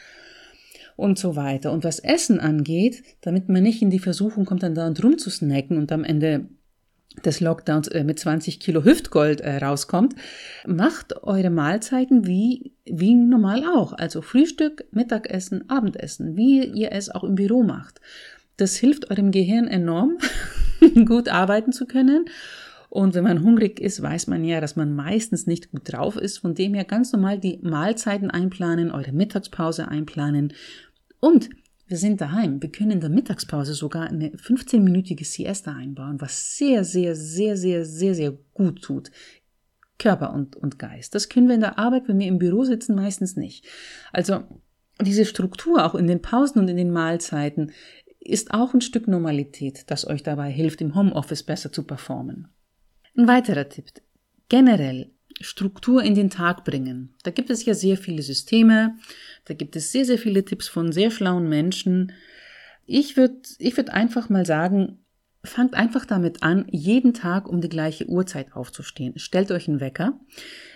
und 0.97 1.21
so 1.21 1.37
weiter. 1.37 1.71
Und 1.71 1.85
was 1.85 2.01
Essen 2.01 2.41
angeht, 2.41 3.05
damit 3.21 3.49
man 3.49 3.63
nicht 3.63 3.81
in 3.81 3.91
die 3.91 4.01
Versuchung 4.01 4.45
kommt, 4.45 4.65
dann 4.65 4.75
da 4.75 4.89
und 4.89 5.03
rum 5.05 5.19
zu 5.19 5.31
snacken 5.31 5.79
und 5.79 5.93
am 5.93 6.03
Ende 6.03 6.49
des 7.25 7.41
Lockdowns 7.41 7.89
äh, 7.89 8.05
mit 8.05 8.19
20 8.19 8.61
Kilo 8.61 8.85
Hüftgold 8.85 9.41
äh, 9.41 9.59
rauskommt, 9.59 10.15
macht 10.67 11.23
eure 11.23 11.51
Mahlzeiten 11.51 12.27
wie, 12.27 12.73
wie 12.85 13.15
normal 13.15 13.65
auch. 13.65 13.93
Also 13.93 14.23
Frühstück, 14.23 14.85
Mittagessen, 14.91 15.69
Abendessen, 15.71 16.37
wie 16.37 16.65
ihr 16.65 16.93
es 16.93 17.11
auch 17.11 17.25
im 17.25 17.35
Büro 17.35 17.63
macht. 17.63 18.01
Das 18.57 18.77
hilft 18.77 19.11
eurem 19.11 19.31
Gehirn 19.31 19.67
enorm, 19.67 20.19
gut 21.07 21.29
arbeiten 21.29 21.73
zu 21.73 21.87
können. 21.87 22.27
Und 22.89 23.15
wenn 23.15 23.25
man 23.25 23.43
hungrig 23.43 23.81
ist, 23.81 24.01
weiß 24.03 24.29
man 24.29 24.45
ja, 24.45 24.61
dass 24.61 24.77
man 24.77 24.95
meistens 24.95 25.49
nicht 25.49 25.73
gut 25.73 25.93
drauf 25.93 26.17
ist. 26.17 26.39
Von 26.39 26.55
dem 26.55 26.75
her 26.75 26.85
ganz 26.85 27.13
normal 27.13 27.41
die 27.41 27.59
Mahlzeiten 27.61 28.31
einplanen, 28.31 28.93
eure 28.93 29.11
Mittagspause 29.11 29.89
einplanen 29.89 30.53
und 31.19 31.51
wir 31.87 31.97
sind 31.97 32.21
daheim. 32.21 32.63
Wir 32.63 32.71
können 32.71 32.93
in 32.93 33.01
der 33.01 33.11
Mittagspause 33.11 33.75
sogar 33.75 34.09
eine 34.09 34.31
15-minütige 34.31 35.25
Siesta 35.25 35.73
einbauen, 35.73 36.21
was 36.21 36.57
sehr, 36.57 36.85
sehr, 36.85 37.15
sehr, 37.15 37.57
sehr, 37.57 37.85
sehr, 37.85 38.15
sehr 38.15 38.33
gut 38.55 38.83
tut. 38.83 39.11
Körper 39.99 40.33
und, 40.33 40.57
und 40.57 40.79
Geist. 40.79 41.15
Das 41.15 41.29
können 41.29 41.47
wir 41.47 41.55
in 41.55 41.61
der 41.61 41.79
Arbeit, 41.79 42.09
wenn 42.09 42.19
wir 42.19 42.27
im 42.27 42.39
Büro 42.39 42.65
sitzen, 42.65 42.95
meistens 42.97 43.37
nicht. 43.37 43.67
Also 44.13 44.43
diese 45.01 45.25
Struktur 45.25 45.85
auch 45.85 45.95
in 45.95 46.07
den 46.07 46.23
Pausen 46.23 46.59
und 46.59 46.69
in 46.69 46.77
den 46.77 46.91
Mahlzeiten 46.91 47.73
ist 48.21 48.55
auch 48.55 48.75
ein 48.75 48.81
Stück 48.81 49.07
Normalität, 49.07 49.91
das 49.91 50.07
euch 50.07 50.23
dabei 50.23 50.51
hilft, 50.51 50.81
im 50.81 50.95
Homeoffice 50.95 51.43
besser 51.43 51.71
zu 51.71 51.85
performen. 51.85 52.49
Ein 53.17 53.29
weiterer 53.29 53.69
Tipp. 53.69 53.87
Generell 54.49 55.14
Struktur 55.41 56.03
in 56.03 56.15
den 56.15 56.31
Tag 56.31 56.65
bringen. 56.65 57.15
Da 57.23 57.31
gibt 57.31 57.51
es 57.51 57.65
ja 57.65 57.75
sehr 57.75 57.97
viele 57.97 58.23
Systeme, 58.23 58.97
da 59.45 59.55
gibt 59.55 59.77
es 59.77 59.93
sehr, 59.93 60.05
sehr 60.05 60.19
viele 60.19 60.45
Tipps 60.45 60.69
von 60.69 60.93
sehr 60.93 61.11
schlauen 61.11 61.49
Menschen. 61.49 62.13
Ich 62.87 63.17
würde 63.17 63.41
ich 63.59 63.77
würd 63.77 63.91
einfach 63.91 64.29
mal 64.29 64.47
sagen, 64.47 65.05
fangt 65.43 65.75
einfach 65.75 66.07
damit 66.07 66.43
an, 66.43 66.67
jeden 66.71 67.15
Tag 67.15 67.49
um 67.49 67.61
die 67.61 67.69
gleiche 67.69 68.09
Uhrzeit 68.09 68.55
aufzustehen. 68.55 69.19
Stellt 69.19 69.51
euch 69.51 69.69
einen 69.69 69.81
Wecker. 69.81 70.19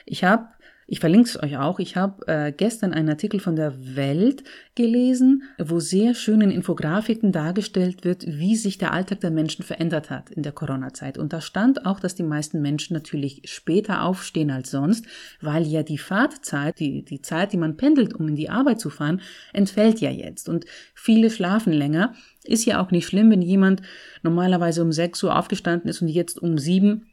Ich 0.05 0.25
habe 0.25 0.49
ich 0.91 1.01
verlinke 1.01 1.29
es 1.29 1.43
euch 1.43 1.59
auch. 1.59 1.81
Ich 1.81 1.97
habe 1.97 2.27
äh, 2.27 2.51
gestern 2.51 2.95
einen 2.95 3.11
Artikel 3.11 3.41
von 3.41 3.57
der 3.57 3.95
Welt 3.95 4.43
gelesen, 4.75 5.43
wo 5.59 5.81
sehr 5.81 6.15
schön 6.15 6.41
in 6.41 6.51
Infografiken 6.51 7.31
dargestellt 7.31 8.07
wird, 8.07 8.25
wie 8.27 8.57
sich 8.57 8.79
der 8.79 8.95
Alltag 8.95 9.21
der 9.21 9.31
Menschen 9.31 9.67
verändert 9.67 10.09
hat 10.09 10.31
in 10.31 10.43
der 10.43 10.53
Corona-Zeit. 10.53 11.19
Und 11.19 11.35
da 11.35 11.43
stand 11.43 11.85
auch, 11.85 12.01
dass 12.01 12.15
die 12.15 12.23
meisten 12.23 12.63
Menschen 12.63 12.95
natürlich 12.95 13.43
später 13.45 14.03
aufstehen 14.03 14.51
als 14.51 14.71
sonst, 14.71 15.05
weil 15.43 15.67
ja 15.67 15.83
die 15.83 15.99
Fahrtzeit, 15.99 16.81
die, 16.81 17.05
die 17.05 17.21
Zeit, 17.21 17.53
die 17.53 17.59
man 17.59 17.77
pendelt, 17.77 18.15
um 18.15 18.27
in 18.27 18.37
die 18.37 18.49
Arbeit 18.49 18.81
zu 18.81 18.89
fahren, 18.89 19.21
entfällt 19.53 20.01
ja 20.01 20.11
jetzt. 20.11 20.49
Und 20.49 20.65
viele 20.95 21.29
schlafen 21.29 21.75
länger. 21.75 22.15
Ist 22.45 22.65
ja 22.65 22.83
auch 22.83 22.91
nicht 22.93 23.07
schlimm, 23.07 23.31
wenn 23.31 23.43
jemand 23.43 23.83
normalerweise 24.23 24.81
um 24.81 24.91
6 24.91 25.23
Uhr 25.23 25.39
aufgestanden 25.39 25.91
ist 25.91 26.01
und 26.01 26.09
jetzt 26.09 26.41
um 26.41 26.57
7 26.57 27.03
es 27.03 27.08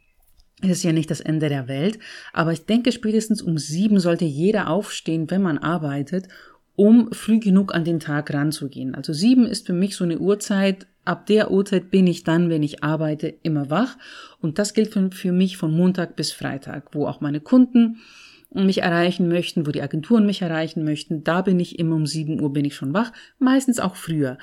ist 0.70 0.84
ja 0.84 0.92
nicht 0.92 1.12
das 1.12 1.22
Ende 1.22 1.50
der 1.50 1.68
Welt, 1.68 2.00
aber 2.34 2.52
ich 2.52 2.66
denke, 2.66 2.92
spätestens 2.92 3.42
um 3.42 3.58
sieben 3.58 4.00
sollte 4.00 4.26
jeder 4.26 4.70
aufstehen, 4.70 5.30
wenn 5.30 5.42
man 5.42 5.58
arbeitet, 5.58 6.28
um 6.76 7.12
früh 7.12 7.40
genug 7.40 7.74
an 7.74 7.86
den 7.86 8.00
Tag 8.00 8.34
ranzugehen. 8.34 8.96
Also 8.96 9.14
sieben 9.14 9.46
ist 9.46 9.66
für 9.66 9.74
mich 9.74 9.96
so 9.96 10.04
eine 10.04 10.20
Uhrzeit, 10.20 10.88
ab 11.06 11.26
der 11.28 11.52
Uhrzeit 11.52 11.92
bin 11.92 12.08
ich 12.08 12.24
dann, 12.24 12.50
wenn 12.50 12.64
ich 12.64 12.84
arbeite, 12.84 13.28
immer 13.44 13.70
wach. 13.70 13.98
Und 14.42 14.60
das 14.60 14.74
gilt 14.74 14.94
für, 14.94 15.32
mich 15.32 15.58
von 15.58 15.72
Montag 15.72 16.16
bis 16.16 16.32
Freitag, 16.32 16.94
wo 16.94 17.08
auch 17.08 17.22
meine 17.22 17.40
Kunden 17.40 17.98
mich 18.54 18.82
erreichen 18.82 19.28
möchten, 19.28 19.66
wo 19.68 19.72
die 19.72 19.82
Agenturen 19.82 20.26
mich 20.26 20.42
erreichen 20.42 20.84
möchten. 20.84 21.24
Da 21.24 21.42
bin 21.42 21.60
ich 21.60 21.80
immer 21.80 21.96
um 21.96 22.06
7 22.06 22.42
Uhr 22.42 22.54
bin 22.54 22.66
ich 22.66 22.76
schon 22.76 22.94
wach, 22.94 23.12
meistens 23.40 23.80
auch 23.80 23.96
früher. 23.96 24.38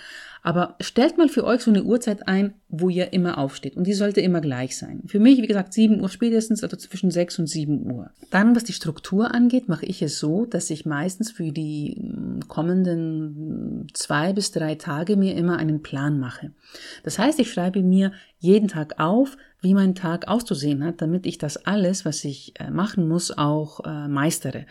Aber 0.45 0.77
stellt 0.81 1.19
mal 1.19 1.29
für 1.29 1.45
euch 1.45 1.63
so 1.63 1.71
eine 1.71 1.85
Uhrzeit 1.85 2.27
ein, 2.27 2.55
wo 2.69 2.89
ihr 2.89 3.13
immer 3.13 3.39
aufsteht. 3.39 3.77
Und 3.77 3.87
die 3.87 3.93
sollte 3.93 4.21
immer 4.21 4.41
gleich 4.41 4.77
sein. 4.77 5.03
Für 5.07 5.21
mich, 5.21 5.41
wie 5.41 5.47
gesagt, 5.47 5.73
7 5.73 6.01
Uhr 6.01 6.09
spätestens, 6.09 6.65
also 6.65 6.77
zwischen 6.77 7.13
6 7.13 7.39
und 7.39 7.47
7 7.47 7.91
Uhr. 7.91 8.11
Dann, 8.31 8.57
was 8.57 8.65
die 8.65 8.73
Struktur 8.73 9.33
angeht, 9.33 9.69
mache 9.69 9.87
ich 9.87 10.03
es 10.03 10.19
so, 10.19 10.45
dass 10.45 10.69
ich 10.71 10.85
meistens 10.85 11.31
für 11.31 11.53
die 11.53 11.97
hm, 11.97 12.49
kommenden 12.49 13.87
zwei 13.95 14.33
bis 14.33 14.51
drei 14.51 14.75
Tage 14.75 15.17
mir 15.17 15.37
immer 15.37 15.59
einen 15.59 15.81
Plan 15.83 16.19
mache. 16.19 16.51
Das 17.05 17.21
heißt, 17.21 17.39
ich 17.39 17.53
schreibe 17.53 17.83
mir 17.83 18.13
jeden 18.43 18.69
Tag 18.69 18.99
auf, 18.99 19.37
wie 19.61 19.73
mein 19.73 19.95
Tag 19.95 20.27
auszusehen 20.27 20.85
hat, 20.85 21.01
damit 21.01 21.27
ich 21.27 21.39
das 21.39 21.65
alles, 21.65 22.05
was 22.05 22.25
ich 22.25 22.55
äh, 22.59 22.71
machen 22.71 23.07
muss, 23.09 23.37
auch 23.37 23.81
äh, 23.85 24.09
meistere. 24.09 24.67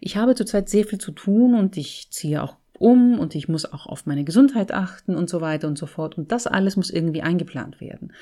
Ich 0.00 0.18
habe 0.18 0.34
zurzeit 0.34 0.68
sehr 0.68 0.84
viel 0.84 0.98
zu 1.00 1.10
tun 1.10 1.54
und 1.54 1.78
ich 1.78 2.08
ziehe 2.10 2.42
auch 2.42 2.56
um 2.78 3.18
und 3.18 3.34
ich 3.34 3.48
muss 3.48 3.64
auch 3.64 3.86
auf 3.86 4.04
meine 4.04 4.24
Gesundheit 4.24 4.72
achten 4.72 5.16
und 5.16 5.30
so 5.30 5.40
weiter 5.40 5.68
und 5.68 5.78
so 5.78 5.86
fort. 5.86 6.18
Und 6.18 6.32
das 6.32 6.46
alles 6.46 6.76
muss 6.76 6.90
irgendwie 6.90 7.22
eingeplant 7.22 7.80
werden. 7.80 8.12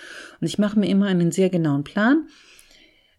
Und 0.41 0.47
ich 0.47 0.59
mache 0.59 0.79
mir 0.79 0.89
immer 0.89 1.07
einen 1.07 1.33
sehr 1.33 1.51
genauen 1.51 1.83
Plan. 1.83 2.29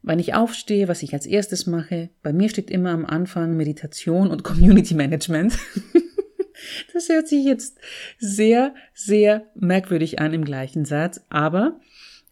Wenn 0.01 0.19
ich 0.19 0.33
aufstehe, 0.33 0.87
was 0.87 1.03
ich 1.03 1.13
als 1.13 1.25
erstes 1.25 1.67
mache, 1.67 2.11
bei 2.21 2.31
mir 2.31 2.49
steht 2.49 2.71
immer 2.71 2.91
am 2.91 3.05
Anfang 3.05 3.57
Meditation 3.57 4.31
und 4.31 4.43
Community 4.45 4.93
Management. 4.93 5.57
Das 6.93 7.09
hört 7.09 7.27
sich 7.27 7.45
jetzt 7.45 7.79
sehr, 8.17 8.73
sehr 8.93 9.45
merkwürdig 9.55 10.19
an 10.19 10.33
im 10.33 10.45
gleichen 10.45 10.85
Satz, 10.85 11.21
aber 11.29 11.79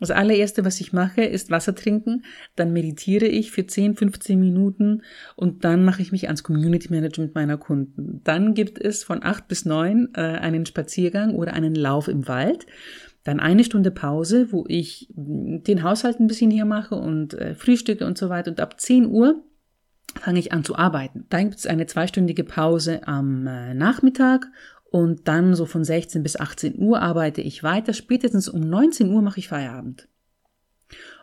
das 0.01 0.09
allererste, 0.09 0.65
was 0.65 0.81
ich 0.81 0.93
mache, 0.93 1.21
ist 1.21 1.51
Wasser 1.51 1.75
trinken, 1.75 2.23
dann 2.55 2.73
meditiere 2.73 3.27
ich 3.27 3.51
für 3.51 3.67
10, 3.67 3.95
15 3.95 4.39
Minuten 4.39 5.03
und 5.35 5.63
dann 5.63 5.85
mache 5.85 6.01
ich 6.01 6.11
mich 6.11 6.25
ans 6.25 6.41
Community 6.41 6.89
Management 6.89 7.35
meiner 7.35 7.57
Kunden. 7.57 8.19
Dann 8.23 8.55
gibt 8.55 8.81
es 8.81 9.03
von 9.03 9.21
8 9.21 9.47
bis 9.47 9.63
9 9.63 10.09
äh, 10.15 10.21
einen 10.21 10.65
Spaziergang 10.65 11.35
oder 11.35 11.53
einen 11.53 11.75
Lauf 11.75 12.07
im 12.07 12.27
Wald. 12.27 12.65
Dann 13.23 13.39
eine 13.39 13.63
Stunde 13.63 13.91
Pause, 13.91 14.47
wo 14.51 14.65
ich 14.67 15.07
den 15.13 15.83
Haushalt 15.83 16.19
ein 16.19 16.25
bisschen 16.25 16.49
hier 16.49 16.65
mache 16.65 16.95
und 16.95 17.35
äh, 17.35 17.53
frühstücke 17.53 18.07
und 18.07 18.17
so 18.17 18.27
weiter. 18.29 18.49
Und 18.49 18.59
ab 18.59 18.81
10 18.81 19.05
Uhr 19.05 19.43
fange 20.19 20.39
ich 20.39 20.51
an 20.51 20.63
zu 20.63 20.75
arbeiten. 20.75 21.25
Dann 21.29 21.49
gibt 21.49 21.59
es 21.59 21.67
eine 21.67 21.85
zweistündige 21.85 22.43
Pause 22.43 23.07
am 23.07 23.47
äh, 23.47 23.73
Nachmittag 23.73 24.47
und 24.91 25.27
dann 25.27 25.55
so 25.55 25.65
von 25.65 25.83
16 25.83 26.21
bis 26.21 26.35
18 26.35 26.77
Uhr 26.77 27.01
arbeite 27.01 27.41
ich 27.41 27.63
weiter. 27.63 27.93
Spätestens 27.93 28.49
um 28.49 28.61
19 28.61 29.11
Uhr 29.11 29.21
mache 29.21 29.39
ich 29.39 29.47
Feierabend. 29.47 30.07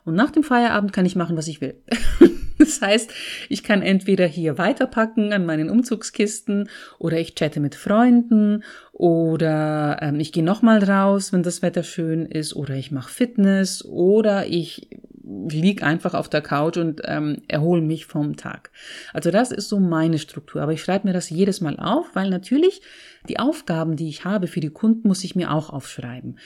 Und 0.05 0.15
nach 0.15 0.31
dem 0.31 0.43
Feierabend 0.43 0.95
kann 0.95 1.05
ich 1.05 1.17
machen, 1.17 1.37
was 1.37 1.49
ich 1.49 1.61
will. 1.61 1.75
das 2.59 2.81
heißt, 2.81 3.13
ich 3.51 3.63
kann 3.63 3.83
entweder 3.83 4.27
hier 4.27 4.57
weiterpacken 4.57 5.35
an 5.35 5.45
meinen 5.45 5.69
Umzugskisten 5.69 6.71
oder 6.99 7.21
ich 7.21 7.35
chatte 7.35 7.61
mit 7.61 7.75
Freunden 7.75 8.65
oder 8.93 9.99
ähm, 10.01 10.19
ich 10.19 10.33
gehe 10.33 10.43
nochmal 10.43 10.83
raus, 10.83 11.35
wenn 11.35 11.43
das 11.43 11.61
Wetter 11.61 11.83
schön 11.83 12.25
ist 12.25 12.57
oder 12.57 12.75
ich 12.75 12.91
mache 12.91 13.13
Fitness 13.13 13.85
oder 13.85 14.47
ich 14.47 14.89
lieg 15.29 15.83
einfach 15.83 16.15
auf 16.15 16.29
der 16.29 16.41
Couch 16.41 16.77
und 16.77 17.03
ähm, 17.05 17.43
erhole 17.49 17.83
mich 17.83 18.07
vom 18.07 18.37
Tag. 18.37 18.71
Also 19.13 19.31
das 19.31 19.53
ist 19.53 19.69
so 19.69 19.79
meine 19.79 20.19
Struktur. 20.19 20.63
Aber 20.63 20.73
ich 20.73 20.83
schreibe 20.83 21.07
mir 21.07 21.13
das 21.13 21.31
jedes 21.31 21.61
Mal 21.61 21.79
auf, 21.79 22.07
weil 22.15 22.31
natürlich 22.31 22.81
die 23.29 23.39
Aufgaben, 23.39 23.97
die 23.97 24.09
ich 24.09 24.25
habe 24.25 24.47
für 24.47 24.61
die 24.61 24.71
Kunden, 24.71 25.07
muss 25.09 25.25
ich 25.25 25.37
mir 25.37 25.53
auch 25.53 25.71
aufschreiben. 25.71 26.39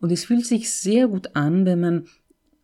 Und 0.00 0.12
es 0.12 0.24
fühlt 0.24 0.46
sich 0.46 0.72
sehr 0.72 1.08
gut 1.08 1.34
an, 1.34 1.66
wenn 1.66 1.80
man 1.80 2.04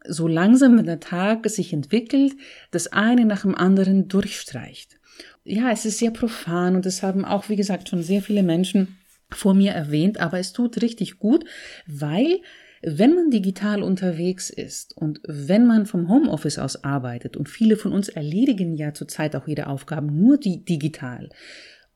so 0.06 0.28
langsam, 0.28 0.76
wenn 0.78 0.86
der 0.86 1.00
Tag 1.00 1.48
sich 1.48 1.72
entwickelt, 1.72 2.34
das 2.70 2.88
eine 2.88 3.24
nach 3.24 3.42
dem 3.42 3.54
anderen 3.54 4.08
durchstreicht. 4.08 4.98
Ja, 5.44 5.70
es 5.70 5.84
ist 5.84 5.98
sehr 5.98 6.10
profan 6.10 6.76
und 6.76 6.86
das 6.86 7.02
haben 7.02 7.24
auch, 7.24 7.48
wie 7.48 7.56
gesagt, 7.56 7.88
schon 7.88 8.02
sehr 8.02 8.22
viele 8.22 8.42
Menschen 8.42 8.98
vor 9.30 9.54
mir 9.54 9.72
erwähnt, 9.72 10.20
aber 10.20 10.38
es 10.38 10.52
tut 10.52 10.80
richtig 10.82 11.18
gut, 11.18 11.44
weil 11.86 12.40
wenn 12.86 13.14
man 13.14 13.30
digital 13.30 13.82
unterwegs 13.82 14.50
ist 14.50 14.96
und 14.96 15.20
wenn 15.26 15.66
man 15.66 15.86
vom 15.86 16.08
Homeoffice 16.08 16.58
aus 16.58 16.84
arbeitet 16.84 17.36
und 17.36 17.48
viele 17.48 17.76
von 17.76 17.92
uns 17.92 18.08
erledigen 18.08 18.74
ja 18.74 18.92
zurzeit 18.92 19.34
auch 19.36 19.46
ihre 19.46 19.68
Aufgaben 19.68 20.20
nur 20.20 20.38
digital. 20.38 21.30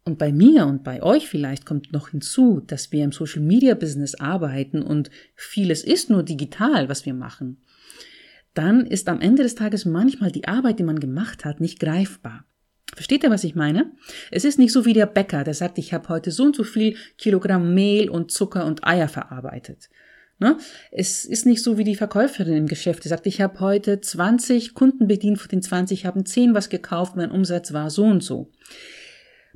Und 0.05 0.19
bei 0.19 0.33
mir 0.33 0.67
und 0.67 0.85
bei 0.85 1.03
euch 1.03 1.29
vielleicht 1.29 1.67
kommt 1.67 1.93
noch 1.93 2.09
hinzu, 2.09 2.63
dass 2.67 2.93
wir 2.93 3.05
im 3.05 3.13
Social 3.13 3.43
Media 3.43 3.75
Business 3.75 4.15
arbeiten 4.15 4.83
und 4.83 5.11
vieles 5.35 5.85
ist 5.85 6.09
nur 6.09 6.23
digital, 6.23 6.89
was 6.89 7.05
wir 7.05 7.13
machen. 7.13 7.59
Dann 8.55 8.87
ist 8.87 9.09
am 9.09 9.21
Ende 9.21 9.43
des 9.43 9.55
Tages 9.55 9.85
manchmal 9.85 10.33
die 10.33 10.49
Arbeit, 10.49 10.79
die 10.79 10.85
man 10.85 11.01
gemacht 11.01 11.45
hat, 11.45 11.61
nicht 11.61 11.79
greifbar. 11.79 12.45
Versteht 12.95 13.23
ihr, 13.23 13.31
was 13.31 13.45
ich 13.45 13.55
meine? 13.55 13.93
Es 14.31 14.45
ist 14.45 14.59
nicht 14.59 14.73
so 14.73 14.87
wie 14.87 14.95
der 14.95 15.07
Bäcker, 15.07 15.45
der 15.45 15.53
sagt, 15.53 15.77
ich 15.77 15.93
habe 15.93 16.09
heute 16.09 16.31
so 16.31 16.45
und 16.45 16.57
so 16.57 16.65
viel 16.65 16.97
Kilogramm 17.19 17.75
Mehl 17.75 18.09
und 18.09 18.31
Zucker 18.31 18.65
und 18.65 18.87
Eier 18.87 19.09
verarbeitet. 19.09 19.91
Ne? 20.39 20.57
Es 20.93 21.25
ist 21.25 21.47
nicht 21.47 21.63
so 21.63 21.79
wie 21.79 21.85
die 21.85 21.97
Verkäuferin 21.97 22.57
im 22.57 22.67
Geschäft, 22.67 23.05
die 23.05 23.09
sagt, 23.09 23.27
ich 23.27 23.41
habe 23.41 23.59
heute 23.59 24.01
20 24.01 24.75
Kunden 24.75 25.09
bedient, 25.09 25.39
von 25.39 25.49
den 25.49 25.63
20 25.63 26.07
haben 26.07 26.25
10 26.25 26.55
was 26.55 26.69
gekauft, 26.69 27.17
mein 27.17 27.33
Umsatz 27.33 27.73
war 27.73 27.91
so 27.91 28.05
und 28.05 28.23
so. 28.23 28.51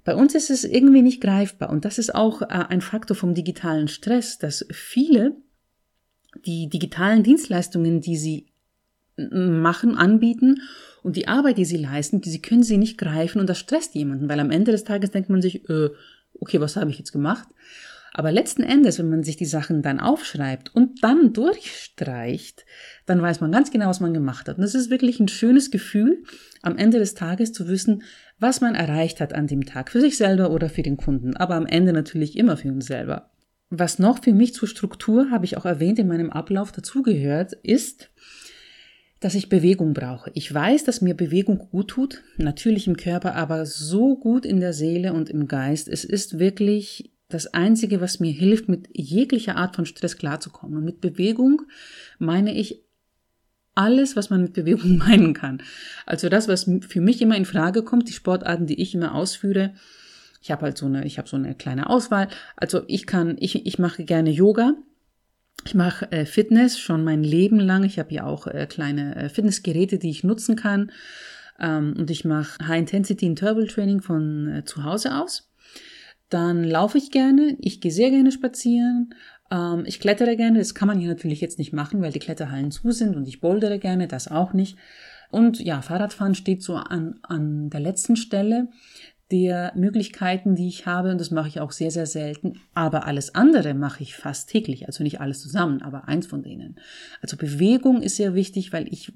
Bei 0.05 0.17
uns 0.17 0.35
ist 0.35 0.51
es 0.51 0.65
irgendwie 0.65 1.03
nicht 1.03 1.21
greifbar 1.21 1.71
und 1.71 1.85
das 1.85 1.99
ist 1.99 2.15
auch 2.15 2.43
äh, 2.43 2.47
ein 2.47 2.81
Faktor 2.81 3.17
vom 3.17 3.35
digitalen 3.35 3.87
Stress, 3.87 4.39
dass 4.39 4.67
viele 4.73 5.37
die 6.45 6.69
digitalen 6.69 7.23
Dienstleistungen, 7.23 8.01
die 8.01 8.17
sie 8.17 8.47
machen, 9.17 9.97
anbieten 9.97 10.63
und 11.03 11.17
die 11.17 11.29
Arbeit, 11.29 11.59
die 11.59 11.65
sie 11.65 11.77
leisten, 11.77 12.21
die 12.21 12.31
sie 12.31 12.43
können 12.43 12.63
sie 12.63 12.79
nicht 12.79 12.99
greifen 12.99 13.41
und 13.41 13.49
das 13.49 13.59
stresst 13.59 13.95
jemanden, 13.95 14.29
weil 14.29 14.41
am 14.41 14.51
Ende 14.51 14.73
des 14.73 14.85
Tages 14.85 15.11
denkt 15.11 15.29
man 15.29 15.43
sich, 15.43 15.69
äh, 15.69 15.91
okay, 16.41 16.61
was 16.61 16.77
habe 16.77 16.91
ich 16.91 16.99
jetzt 16.99 17.13
gemacht? 17.13 17.47
Aber 18.15 18.31
letzten 18.31 18.63
Endes, 18.63 18.99
wenn 18.99 19.09
man 19.09 19.23
sich 19.23 19.37
die 19.37 19.47
Sachen 19.47 19.83
dann 19.83 19.99
aufschreibt 19.99 20.75
und 20.75 21.03
dann 21.03 21.33
durchstreicht, 21.33 22.67
dann 23.07 23.23
weiß 23.23 23.41
man 23.41 23.53
ganz 23.53 23.71
genau, 23.71 23.89
was 23.89 24.01
man 24.01 24.13
gemacht 24.13 24.49
hat. 24.49 24.59
Und 24.59 24.65
es 24.65 24.75
ist 24.75 24.91
wirklich 24.91 25.19
ein 25.19 25.29
schönes 25.29 25.71
Gefühl, 25.71 26.23
am 26.61 26.77
Ende 26.77 26.99
des 26.99 27.15
Tages 27.15 27.53
zu 27.53 27.69
wissen, 27.69 28.03
was 28.39 28.61
man 28.61 28.75
erreicht 28.75 29.21
hat 29.21 29.33
an 29.33 29.47
dem 29.47 29.65
Tag, 29.65 29.91
für 29.91 30.01
sich 30.01 30.17
selber 30.17 30.51
oder 30.51 30.69
für 30.69 30.83
den 30.83 30.97
Kunden, 30.97 31.37
aber 31.37 31.55
am 31.55 31.67
Ende 31.67 31.93
natürlich 31.93 32.37
immer 32.37 32.57
für 32.57 32.69
uns 32.69 32.87
selber. 32.87 33.31
Was 33.71 33.99
noch 33.99 34.23
für 34.23 34.35
mich 34.35 34.53
zur 34.53 34.69
Struktur, 34.69 35.31
habe 35.31 35.47
ich 35.47 35.57
auch 35.57 35.65
erwähnt, 35.65 35.99
in 35.99 36.09
meinem 36.09 36.31
Ablauf 36.31 36.73
dazugehört, 36.73 37.55
ist, 37.63 38.11
dass 39.21 39.35
ich 39.35 39.49
Bewegung 39.49 39.95
brauche. 39.95 40.31
Ich 40.35 40.53
weiß, 40.53 40.85
dass 40.85 41.01
mir 41.01 41.15
Bewegung 41.15 41.59
gut 41.71 41.89
tut, 41.89 42.23
natürlich 42.37 42.87
im 42.87 42.97
Körper, 42.97 43.35
aber 43.37 43.65
so 43.65 44.17
gut 44.17 44.45
in 44.45 44.61
der 44.61 44.73
Seele 44.73 45.15
und 45.15 45.31
im 45.31 45.47
Geist. 45.47 45.89
Es 45.89 46.05
ist 46.05 46.39
wirklich 46.39 47.12
das 47.33 47.49
Einzige, 47.49 48.01
was 48.01 48.21
mir 48.21 48.33
hilft, 48.33 48.69
mit 48.69 48.89
jeglicher 48.93 49.57
Art 49.57 49.77
von 49.77 49.87
Stress 49.87 50.17
klarzukommen. 50.17 50.79
Und 50.79 50.85
mit 50.85 51.01
Bewegung 51.01 51.63
meine 52.19 52.55
ich 52.55 52.83
alles, 53.75 54.17
was 54.17 54.31
man 54.31 54.43
mit 54.43 54.53
Bewegung 54.53 54.99
meinen 54.99 55.35
kann. 55.35 55.63
Also 56.07 56.29
das, 56.29 56.49
was 56.49 56.71
für 56.89 57.01
mich 57.01 57.21
immer 57.23 57.37
in 57.37 57.45
Frage 57.45 57.83
kommt, 57.83 58.09
die 58.09 58.13
Sportarten, 58.13 58.67
die 58.67 58.81
ich 58.81 58.95
immer 58.95 59.15
ausführe. 59.15 59.75
Ich 60.41 60.51
habe 60.51 60.63
halt 60.63 60.77
so 60.77 60.87
eine, 60.87 61.05
ich 61.05 61.19
habe 61.19 61.29
so 61.29 61.37
eine 61.37 61.55
kleine 61.55 61.89
Auswahl. 61.89 62.29
Also 62.57 62.83
ich 62.89 63.07
kann, 63.07 63.37
ich, 63.39 63.65
ich 63.67 63.79
mache 63.79 64.05
gerne 64.05 64.31
Yoga. 64.31 64.75
Ich 65.65 65.75
mache 65.75 66.11
äh, 66.11 66.27
Fitness 66.27 66.79
schon 66.79 67.05
mein 67.05 67.23
Leben 67.23 67.61
lang. 67.61 67.85
Ich 67.85 67.99
habe 67.99 68.13
ja 68.13 68.25
auch 68.25 68.49
äh, 68.49 68.67
kleine 68.67 69.15
äh, 69.15 69.29
Fitnessgeräte, 69.29 69.99
die 69.99 70.11
ich 70.11 70.25
nutzen 70.25 70.57
kann. 70.57 70.91
Ähm, 71.61 71.95
und 71.97 72.11
ich 72.11 72.25
mache 72.25 72.67
High 72.67 72.81
Intensity 72.81 73.27
Interval 73.27 73.69
Training 73.69 74.01
von 74.01 74.49
äh, 74.49 74.65
zu 74.65 74.83
Hause 74.83 75.17
aus. 75.17 75.52
Dann 76.33 76.65
laufe 76.65 76.97
ich 76.97 77.11
gerne, 77.11 77.59
ich 77.61 77.83
gehe 77.83 77.93
sehr 77.93 78.09
gerne 78.09 78.33
spazieren, 78.33 79.15
ähm, 79.51 79.85
ich 79.85 80.01
klettere 80.01 80.35
gerne, 80.35 80.61
das 80.61 80.75
kann 80.75 80.89
man 80.89 80.99
hier 80.99 81.11
natürlich 81.11 81.43
jetzt 81.43 81.59
nicht 81.59 81.75
machen, 81.75 82.01
weil 82.01 82.11
die 82.11 82.21
Kletterhallen 82.21 82.71
zu 82.71 82.91
sind 82.91 83.17
und 83.17 83.29
ich 83.29 83.43
bouldere 83.43 83.79
gerne, 83.79 84.09
das 84.09 84.29
auch 84.29 84.55
nicht. 84.55 84.79
Und 85.31 85.61
ja, 85.61 85.83
Fahrradfahren 85.83 86.35
steht 86.35 86.63
so 86.63 86.77
an, 86.77 87.19
an 87.23 87.69
der 87.69 87.81
letzten 87.81 88.17
Stelle 88.17 88.69
der 89.33 89.73
Möglichkeiten, 89.75 90.55
die 90.55 90.69
ich 90.69 90.85
habe, 90.85 91.11
und 91.11 91.19
das 91.19 91.31
mache 91.31 91.49
ich 91.49 91.59
auch 91.59 91.73
sehr, 91.73 91.91
sehr 91.91 92.05
selten. 92.05 92.61
Aber 92.75 93.07
alles 93.07 93.35
andere 93.35 93.73
mache 93.73 94.03
ich 94.03 94.15
fast 94.15 94.51
täglich, 94.51 94.87
also 94.87 95.03
nicht 95.03 95.21
alles 95.21 95.41
zusammen, 95.41 95.81
aber 95.81 96.07
eins 96.07 96.27
von 96.27 96.43
denen. 96.43 96.77
Also 97.23 97.39
Bewegung 97.39 98.03
ist 98.03 98.17
sehr 98.17 98.35
wichtig, 98.35 98.75
weil 98.75 98.87
ich 98.93 99.11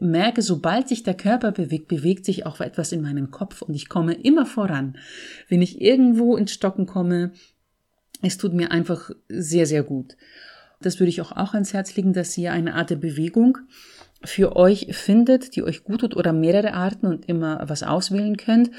merke, 0.00 0.42
sobald 0.42 0.88
sich 0.88 1.04
der 1.04 1.14
Körper 1.14 1.52
bewegt, 1.52 1.86
bewegt 1.86 2.24
sich 2.24 2.44
auch 2.44 2.60
etwas 2.60 2.90
in 2.90 3.02
meinem 3.02 3.30
Kopf 3.30 3.62
und 3.62 3.74
ich 3.74 3.88
komme 3.88 4.14
immer 4.14 4.46
voran. 4.46 4.98
Wenn 5.48 5.62
ich 5.62 5.80
irgendwo 5.80 6.36
ins 6.36 6.52
Stocken 6.52 6.86
komme, 6.86 7.30
es 8.22 8.38
tut 8.38 8.52
mir 8.52 8.72
einfach 8.72 9.10
sehr, 9.28 9.66
sehr 9.66 9.84
gut. 9.84 10.16
Das 10.80 10.98
würde 10.98 11.10
ich 11.10 11.20
auch, 11.20 11.32
auch 11.32 11.54
ans 11.54 11.72
Herz 11.72 11.94
legen, 11.94 12.12
dass 12.12 12.36
ihr 12.36 12.52
eine 12.52 12.74
Art 12.74 12.90
der 12.90 12.96
Bewegung 12.96 13.58
für 14.24 14.56
euch 14.56 14.88
findet, 14.90 15.56
die 15.56 15.62
euch 15.62 15.84
gut 15.84 16.00
tut 16.00 16.16
oder 16.16 16.32
mehrere 16.32 16.74
Arten 16.74 17.06
und 17.06 17.28
immer 17.28 17.62
was 17.66 17.82
auswählen 17.82 18.36
könnt. 18.36 18.70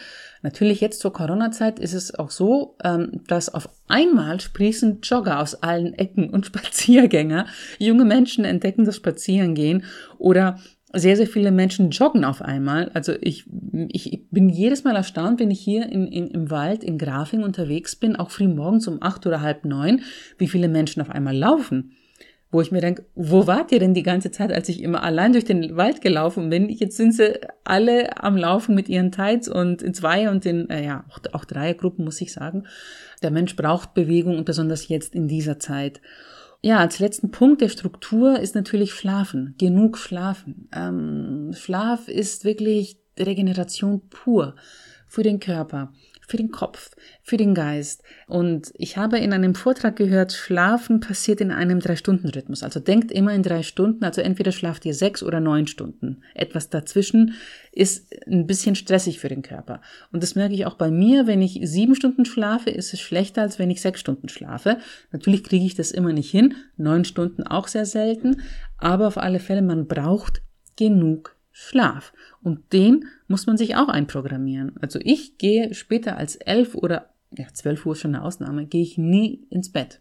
Natürlich 0.41 0.81
jetzt 0.81 0.99
zur 0.99 1.13
Corona-Zeit 1.13 1.79
ist 1.79 1.93
es 1.93 2.13
auch 2.13 2.31
so, 2.31 2.75
ähm, 2.83 3.21
dass 3.27 3.53
auf 3.53 3.69
einmal 3.87 4.39
sprießen 4.39 4.99
Jogger 5.01 5.39
aus 5.39 5.55
allen 5.55 5.93
Ecken 5.93 6.29
und 6.29 6.45
Spaziergänger. 6.47 7.45
Junge 7.79 8.05
Menschen 8.05 8.45
entdecken 8.45 8.85
das 8.85 8.95
Spazierengehen 8.95 9.83
oder 10.17 10.59
sehr, 10.93 11.17
sehr 11.17 11.27
viele 11.27 11.51
Menschen 11.51 11.89
joggen 11.91 12.23
auf 12.23 12.41
einmal. 12.41 12.89
Also 12.93 13.13
ich, 13.19 13.45
ich 13.89 14.23
bin 14.31 14.49
jedes 14.49 14.83
Mal 14.83 14.95
erstaunt, 14.95 15.39
wenn 15.39 15.51
ich 15.51 15.59
hier 15.59 15.91
in, 15.91 16.07
in, 16.07 16.27
im 16.27 16.49
Wald 16.49 16.83
in 16.83 16.97
Grafing 16.97 17.43
unterwegs 17.43 17.95
bin, 17.95 18.15
auch 18.15 18.31
früh 18.31 18.47
morgens 18.47 18.87
um 18.87 19.01
acht 19.01 19.27
oder 19.27 19.41
halb 19.41 19.65
neun, 19.65 20.01
wie 20.37 20.47
viele 20.47 20.69
Menschen 20.69 21.01
auf 21.01 21.09
einmal 21.09 21.35
laufen. 21.35 21.91
Wo 22.49 22.61
ich 22.61 22.71
mir 22.71 22.79
denke, 22.79 23.05
wo 23.13 23.45
wart 23.45 23.73
ihr 23.73 23.79
denn 23.79 23.93
die 23.93 24.03
ganze 24.03 24.31
Zeit, 24.31 24.53
als 24.53 24.69
ich 24.69 24.81
immer 24.81 25.03
allein 25.03 25.33
durch 25.33 25.43
den 25.43 25.75
Wald 25.75 26.01
gelaufen 26.01 26.49
bin? 26.49 26.69
Jetzt 26.69 26.95
sind 26.95 27.13
sie 27.13 27.41
alle 27.65 28.23
am 28.23 28.37
Laufen 28.37 28.73
mit 28.73 28.87
ihren 28.87 29.11
Tights 29.11 29.49
und 29.49 29.81
in 29.81 29.93
zwei 29.93 30.29
und 30.29 30.45
in, 30.45 30.69
äh, 30.69 30.85
ja, 30.85 31.03
auch, 31.09 31.19
auch 31.33 31.43
Dreiergruppen, 31.43 32.05
muss 32.05 32.21
ich 32.21 32.31
sagen. 32.31 32.65
Der 33.21 33.31
Mensch 33.31 33.55
braucht 33.57 33.93
Bewegung 33.93 34.37
und 34.37 34.45
besonders 34.45 34.87
jetzt 34.87 35.13
in 35.13 35.27
dieser 35.27 35.59
Zeit. 35.59 35.99
Ja, 36.61 36.77
als 36.77 36.99
letzten 36.99 37.31
Punkt 37.31 37.61
der 37.61 37.69
Struktur 37.69 38.39
ist 38.39 38.55
natürlich 38.55 38.93
Schlafen. 38.93 39.55
Genug 39.57 39.97
Schlafen. 39.97 40.69
Ähm, 40.73 41.51
Schlaf 41.53 42.07
ist 42.07 42.45
wirklich 42.45 42.97
Regeneration 43.19 44.07
pur 44.09 44.55
für 45.07 45.23
den 45.23 45.39
Körper 45.39 45.91
für 46.27 46.37
den 46.37 46.51
Kopf, 46.51 46.91
für 47.23 47.37
den 47.37 47.55
Geist. 47.55 48.03
Und 48.27 48.73
ich 48.75 48.97
habe 48.97 49.17
in 49.17 49.31
einem 49.31 49.55
Vortrag 49.55 49.95
gehört, 49.95 50.33
Schlafen 50.33 50.99
passiert 50.99 51.39
in 51.39 51.51
einem 51.51 51.79
Drei-Stunden-Rhythmus. 51.79 52.63
Also 52.63 52.81
denkt 52.81 53.13
immer 53.13 53.33
in 53.33 53.43
drei 53.43 53.63
Stunden, 53.63 54.03
also 54.03 54.19
entweder 54.19 54.51
schlaft 54.51 54.85
ihr 54.85 54.93
sechs 54.93 55.23
oder 55.23 55.39
neun 55.39 55.67
Stunden. 55.67 56.21
Etwas 56.35 56.69
dazwischen 56.69 57.33
ist 57.71 58.13
ein 58.27 58.45
bisschen 58.45 58.75
stressig 58.75 59.19
für 59.19 59.29
den 59.29 59.41
Körper. 59.41 59.81
Und 60.11 60.21
das 60.21 60.35
merke 60.35 60.53
ich 60.53 60.65
auch 60.65 60.75
bei 60.75 60.91
mir, 60.91 61.27
wenn 61.27 61.41
ich 61.41 61.61
sieben 61.63 61.95
Stunden 61.95 62.25
schlafe, 62.25 62.69
ist 62.71 62.93
es 62.93 62.99
schlechter, 62.99 63.41
als 63.43 63.57
wenn 63.57 63.71
ich 63.71 63.81
sechs 63.81 64.01
Stunden 64.01 64.27
schlafe. 64.27 64.77
Natürlich 65.13 65.45
kriege 65.45 65.65
ich 65.65 65.75
das 65.75 65.91
immer 65.91 66.11
nicht 66.11 66.29
hin, 66.29 66.55
neun 66.75 67.05
Stunden 67.05 67.43
auch 67.43 67.69
sehr 67.69 67.85
selten, 67.85 68.41
aber 68.77 69.07
auf 69.07 69.17
alle 69.17 69.39
Fälle, 69.39 69.61
man 69.61 69.87
braucht 69.87 70.41
genug 70.75 71.36
Schlaf. 71.59 72.13
Und 72.43 72.71
den 72.71 73.05
muss 73.27 73.47
man 73.47 73.57
sich 73.57 73.75
auch 73.75 73.89
einprogrammieren. 73.89 74.73
Also 74.79 74.99
ich 75.01 75.39
gehe 75.39 75.73
später 75.73 76.15
als 76.15 76.35
elf 76.35 76.75
oder 76.75 77.09
ja, 77.35 77.47
zwölf 77.51 77.83
Uhr 77.83 77.93
ist 77.93 78.01
schon 78.01 78.13
eine 78.13 78.23
Ausnahme, 78.23 78.67
gehe 78.67 78.83
ich 78.83 78.99
nie 78.99 79.41
ins 79.49 79.71
Bett. 79.71 79.99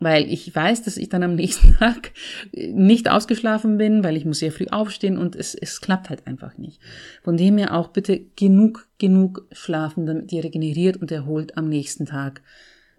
Weil 0.00 0.30
ich 0.32 0.52
weiß, 0.52 0.82
dass 0.82 0.96
ich 0.96 1.08
dann 1.08 1.22
am 1.22 1.36
nächsten 1.36 1.74
Tag 1.78 2.10
nicht 2.52 3.08
ausgeschlafen 3.08 3.78
bin, 3.78 4.02
weil 4.02 4.16
ich 4.16 4.24
muss 4.24 4.40
sehr 4.40 4.50
früh 4.50 4.66
aufstehen 4.68 5.16
und 5.16 5.36
es, 5.36 5.54
es 5.54 5.80
klappt 5.80 6.10
halt 6.10 6.26
einfach 6.26 6.58
nicht. 6.58 6.80
Von 7.22 7.36
dem 7.36 7.56
her 7.56 7.76
auch 7.76 7.88
bitte 7.88 8.20
genug, 8.34 8.88
genug 8.98 9.46
schlafen, 9.52 10.06
damit 10.06 10.32
ihr 10.32 10.42
regeneriert 10.42 10.96
und 10.96 11.12
erholt 11.12 11.56
am 11.56 11.68
nächsten 11.68 12.04
Tag 12.04 12.42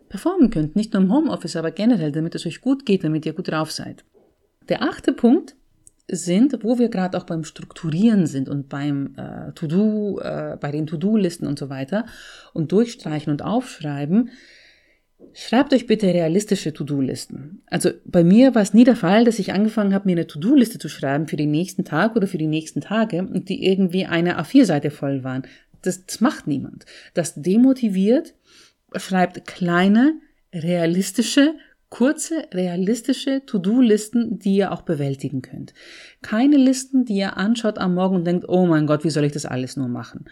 performen 0.08 0.50
könnt. 0.50 0.78
Nicht 0.78 0.94
nur 0.94 1.04
im 1.04 1.14
Homeoffice, 1.14 1.58
aber 1.58 1.72
generell, 1.72 2.14
damit 2.14 2.36
es 2.36 2.46
euch 2.46 2.62
gut 2.62 2.86
geht, 2.86 3.04
damit 3.04 3.26
ihr 3.26 3.34
gut 3.34 3.50
drauf 3.50 3.70
seid. 3.70 4.06
Der 4.70 4.82
achte 4.82 5.12
Punkt 5.12 5.56
sind, 6.08 6.64
wo 6.64 6.78
wir 6.78 6.90
gerade 6.90 7.18
auch 7.18 7.26
beim 7.26 7.44
Strukturieren 7.44 8.28
sind 8.28 8.50
und 8.50 8.70
beim 8.70 9.16
äh, 9.18 9.52
To-Do, 9.54 10.20
äh, 10.20 10.58
bei 10.60 10.72
den 10.72 10.88
To-Do-Listen 10.88 11.48
und 11.48 11.58
so 11.58 11.70
weiter 11.70 12.06
und 12.54 12.72
durchstreichen 12.72 13.32
und 13.32 13.42
aufschreiben, 13.42 14.30
schreibt 15.34 15.74
euch 15.74 15.88
bitte 15.88 16.08
realistische 16.08 16.74
To-Do-Listen. 16.74 17.62
Also 17.68 17.92
bei 18.06 18.24
mir 18.24 18.56
war 18.56 18.62
es 18.62 18.74
nie 18.74 18.84
der 18.84 18.96
Fall, 18.96 19.26
dass 19.26 19.40
ich 19.40 19.54
angefangen 19.54 19.94
habe, 19.94 20.08
mir 20.08 20.14
eine 20.14 20.28
To-Do-Liste 20.28 20.80
zu 20.80 20.90
schreiben 20.90 21.28
für 21.28 21.38
den 21.38 21.52
nächsten 21.52 21.86
Tag 21.86 22.16
oder 22.16 22.28
für 22.28 22.38
die 22.38 22.48
nächsten 22.48 22.82
Tage 22.82 23.20
und 23.20 23.50
die 23.50 23.66
irgendwie 23.66 24.06
eine 24.06 24.40
A4-Seite 24.40 24.92
voll 24.92 25.24
waren. 25.24 25.44
Das, 25.82 26.06
das 26.06 26.22
macht 26.22 26.48
niemand. 26.48 26.86
Das 27.14 27.36
demotiviert, 27.36 28.34
schreibt 28.96 29.48
kleine, 29.48 30.14
realistische 30.54 31.54
Kurze, 31.92 32.48
realistische 32.54 33.46
To-Do-Listen, 33.46 34.40
die 34.40 34.56
ihr 34.56 34.72
auch 34.72 34.84
bewältigen 34.84 35.42
könnt. 35.42 35.74
Keine 36.22 36.56
Listen, 36.56 37.04
die 37.04 37.18
ihr 37.18 37.36
anschaut 37.36 37.78
am 37.78 37.96
Morgen 37.96 38.16
und 38.16 38.26
denkt, 38.26 38.46
oh 38.48 38.66
mein 38.66 38.88
Gott, 38.88 39.04
wie 39.04 39.10
soll 39.10 39.26
ich 39.26 39.34
das 39.34 39.46
alles 39.46 39.76
nur 39.76 39.90
machen? 39.90 40.26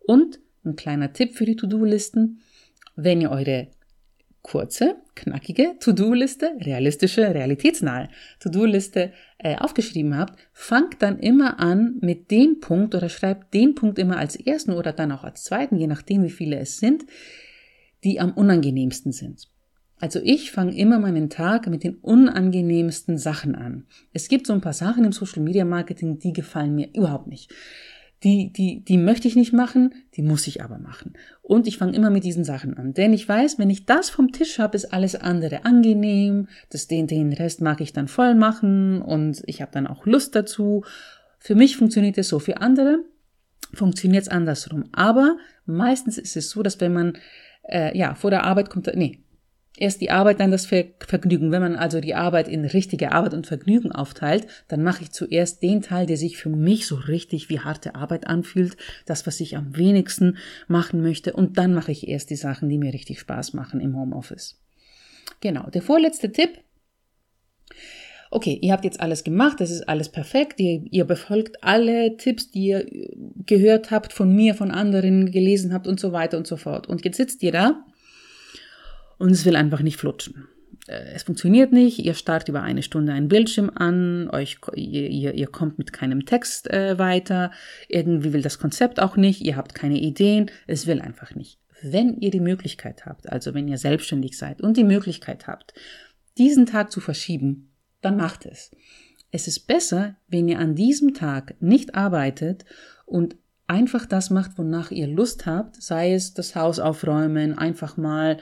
Und 0.00 0.40
ein 0.62 0.76
kleiner 0.76 1.14
Tipp 1.14 1.34
für 1.34 1.46
die 1.46 1.56
To-Do-Listen, 1.56 2.42
wenn 2.96 3.22
ihr 3.22 3.30
eure 3.30 3.68
kurze, 4.42 4.96
knackige 5.14 5.76
To-Do-Liste, 5.80 6.52
realistische, 6.60 7.34
realitätsnahe 7.34 8.10
To-Do-Liste 8.40 9.14
äh, 9.38 9.56
aufgeschrieben 9.56 10.18
habt, 10.18 10.38
fangt 10.52 11.00
dann 11.00 11.18
immer 11.18 11.58
an 11.58 11.96
mit 12.02 12.30
dem 12.30 12.60
Punkt 12.60 12.94
oder 12.94 13.08
schreibt 13.08 13.54
den 13.54 13.74
Punkt 13.74 13.98
immer 13.98 14.18
als 14.18 14.36
ersten 14.36 14.72
oder 14.72 14.92
dann 14.92 15.12
auch 15.12 15.24
als 15.24 15.44
zweiten, 15.44 15.78
je 15.78 15.86
nachdem 15.86 16.24
wie 16.24 16.30
viele 16.30 16.58
es 16.58 16.76
sind, 16.76 17.06
die 18.04 18.20
am 18.20 18.32
unangenehmsten 18.34 19.12
sind. 19.12 19.48
Also 19.98 20.20
ich 20.22 20.50
fange 20.50 20.76
immer 20.76 20.98
meinen 20.98 21.30
Tag 21.30 21.68
mit 21.68 21.82
den 21.82 21.94
unangenehmsten 21.96 23.16
Sachen 23.16 23.54
an. 23.54 23.86
Es 24.12 24.28
gibt 24.28 24.46
so 24.46 24.52
ein 24.52 24.60
paar 24.60 24.74
Sachen 24.74 25.04
im 25.04 25.12
Social 25.12 25.42
Media 25.42 25.64
Marketing, 25.64 26.18
die 26.18 26.32
gefallen 26.32 26.74
mir 26.74 26.88
überhaupt 26.94 27.28
nicht. 27.28 27.50
Die, 28.22 28.50
die, 28.50 28.82
die 28.82 28.96
möchte 28.96 29.28
ich 29.28 29.36
nicht 29.36 29.52
machen, 29.52 29.94
die 30.14 30.22
muss 30.22 30.46
ich 30.46 30.62
aber 30.62 30.78
machen. 30.78 31.14
Und 31.42 31.66
ich 31.66 31.76
fange 31.78 31.94
immer 31.94 32.10
mit 32.10 32.24
diesen 32.24 32.44
Sachen 32.44 32.76
an. 32.76 32.94
Denn 32.94 33.12
ich 33.12 33.28
weiß, 33.28 33.58
wenn 33.58 33.70
ich 33.70 33.84
das 33.84 34.08
vom 34.10 34.32
Tisch 34.32 34.58
habe, 34.58 34.76
ist 34.76 34.92
alles 34.92 35.14
andere 35.14 35.64
angenehm. 35.64 36.48
Das, 36.70 36.88
den, 36.88 37.06
den 37.06 37.32
Rest 37.32 37.60
mag 37.60 37.80
ich 37.80 37.92
dann 37.92 38.08
voll 38.08 38.34
machen 38.34 39.02
und 39.02 39.42
ich 39.46 39.60
habe 39.60 39.72
dann 39.72 39.86
auch 39.86 40.06
Lust 40.06 40.34
dazu. 40.34 40.84
Für 41.38 41.54
mich 41.54 41.76
funktioniert 41.76 42.18
es 42.18 42.28
so, 42.28 42.38
für 42.38 42.60
andere 42.60 43.00
funktioniert 43.74 44.22
es 44.22 44.28
andersrum. 44.28 44.84
Aber 44.92 45.36
meistens 45.66 46.18
ist 46.18 46.36
es 46.36 46.50
so, 46.50 46.62
dass 46.62 46.80
wenn 46.80 46.94
man 46.94 47.18
äh, 47.68 47.96
ja 47.96 48.14
vor 48.14 48.30
der 48.30 48.44
Arbeit 48.44 48.70
kommt, 48.70 48.90
nee, 48.94 49.20
Erst 49.78 50.00
die 50.00 50.10
Arbeit, 50.10 50.40
dann 50.40 50.50
das 50.50 50.66
Vergnügen. 50.66 51.52
Wenn 51.52 51.60
man 51.60 51.76
also 51.76 52.00
die 52.00 52.14
Arbeit 52.14 52.48
in 52.48 52.64
richtige 52.64 53.12
Arbeit 53.12 53.34
und 53.34 53.46
Vergnügen 53.46 53.92
aufteilt, 53.92 54.46
dann 54.68 54.82
mache 54.82 55.02
ich 55.02 55.10
zuerst 55.10 55.62
den 55.62 55.82
Teil, 55.82 56.06
der 56.06 56.16
sich 56.16 56.38
für 56.38 56.48
mich 56.48 56.86
so 56.86 56.94
richtig 56.94 57.50
wie 57.50 57.60
harte 57.60 57.94
Arbeit 57.94 58.26
anfühlt, 58.26 58.76
das, 59.04 59.26
was 59.26 59.38
ich 59.40 59.56
am 59.56 59.76
wenigsten 59.76 60.38
machen 60.66 61.02
möchte, 61.02 61.34
und 61.34 61.58
dann 61.58 61.74
mache 61.74 61.92
ich 61.92 62.08
erst 62.08 62.30
die 62.30 62.36
Sachen, 62.36 62.70
die 62.70 62.78
mir 62.78 62.94
richtig 62.94 63.20
Spaß 63.20 63.52
machen 63.52 63.80
im 63.80 63.96
Homeoffice. 63.96 64.58
Genau, 65.40 65.68
der 65.68 65.82
vorletzte 65.82 66.32
Tipp. 66.32 66.58
Okay, 68.30 68.58
ihr 68.60 68.72
habt 68.72 68.84
jetzt 68.84 69.00
alles 69.00 69.24
gemacht, 69.24 69.60
das 69.60 69.70
ist 69.70 69.88
alles 69.88 70.08
perfekt, 70.08 70.58
ihr, 70.58 70.82
ihr 70.90 71.04
befolgt 71.04 71.62
alle 71.62 72.16
Tipps, 72.16 72.50
die 72.50 72.68
ihr 72.68 72.86
gehört 73.44 73.90
habt 73.90 74.12
von 74.12 74.34
mir, 74.34 74.54
von 74.54 74.70
anderen, 74.70 75.30
gelesen 75.30 75.72
habt 75.72 75.86
und 75.86 76.00
so 76.00 76.12
weiter 76.12 76.38
und 76.38 76.46
so 76.46 76.56
fort. 76.56 76.88
Und 76.88 77.04
jetzt 77.04 77.18
sitzt 77.18 77.42
ihr 77.42 77.52
da 77.52 77.84
und 79.18 79.30
es 79.30 79.44
will 79.44 79.56
einfach 79.56 79.82
nicht 79.82 79.96
flutschen. 79.96 80.48
Äh, 80.86 81.12
es 81.14 81.24
funktioniert 81.24 81.72
nicht, 81.72 81.98
ihr 81.98 82.14
starrt 82.14 82.48
über 82.48 82.62
eine 82.62 82.82
Stunde 82.82 83.12
einen 83.12 83.28
Bildschirm 83.28 83.70
an, 83.74 84.28
euch, 84.30 84.58
ihr, 84.74 85.34
ihr, 85.34 85.46
kommt 85.46 85.78
mit 85.78 85.92
keinem 85.92 86.26
Text 86.26 86.70
äh, 86.70 86.98
weiter, 86.98 87.50
irgendwie 87.88 88.32
will 88.32 88.42
das 88.42 88.58
Konzept 88.58 89.00
auch 89.00 89.16
nicht, 89.16 89.40
ihr 89.42 89.56
habt 89.56 89.74
keine 89.74 89.98
Ideen, 89.98 90.50
es 90.66 90.86
will 90.86 91.00
einfach 91.00 91.34
nicht. 91.34 91.58
Wenn 91.82 92.16
ihr 92.20 92.30
die 92.30 92.40
Möglichkeit 92.40 93.04
habt, 93.04 93.30
also 93.30 93.52
wenn 93.54 93.68
ihr 93.68 93.78
selbstständig 93.78 94.38
seid 94.38 94.62
und 94.62 94.76
die 94.76 94.84
Möglichkeit 94.84 95.46
habt, 95.46 95.74
diesen 96.38 96.66
Tag 96.66 96.90
zu 96.90 97.00
verschieben, 97.00 97.72
dann 98.00 98.16
macht 98.16 98.46
es. 98.46 98.70
Es 99.30 99.48
ist 99.48 99.66
besser, 99.66 100.16
wenn 100.28 100.48
ihr 100.48 100.58
an 100.58 100.74
diesem 100.74 101.12
Tag 101.12 101.54
nicht 101.60 101.94
arbeitet 101.94 102.64
und 103.04 103.36
einfach 103.66 104.06
das 104.06 104.30
macht, 104.30 104.56
wonach 104.56 104.90
ihr 104.90 105.08
Lust 105.08 105.44
habt, 105.44 105.82
sei 105.82 106.14
es 106.14 106.32
das 106.32 106.54
Haus 106.54 106.78
aufräumen, 106.78 107.58
einfach 107.58 107.96
mal 107.96 108.38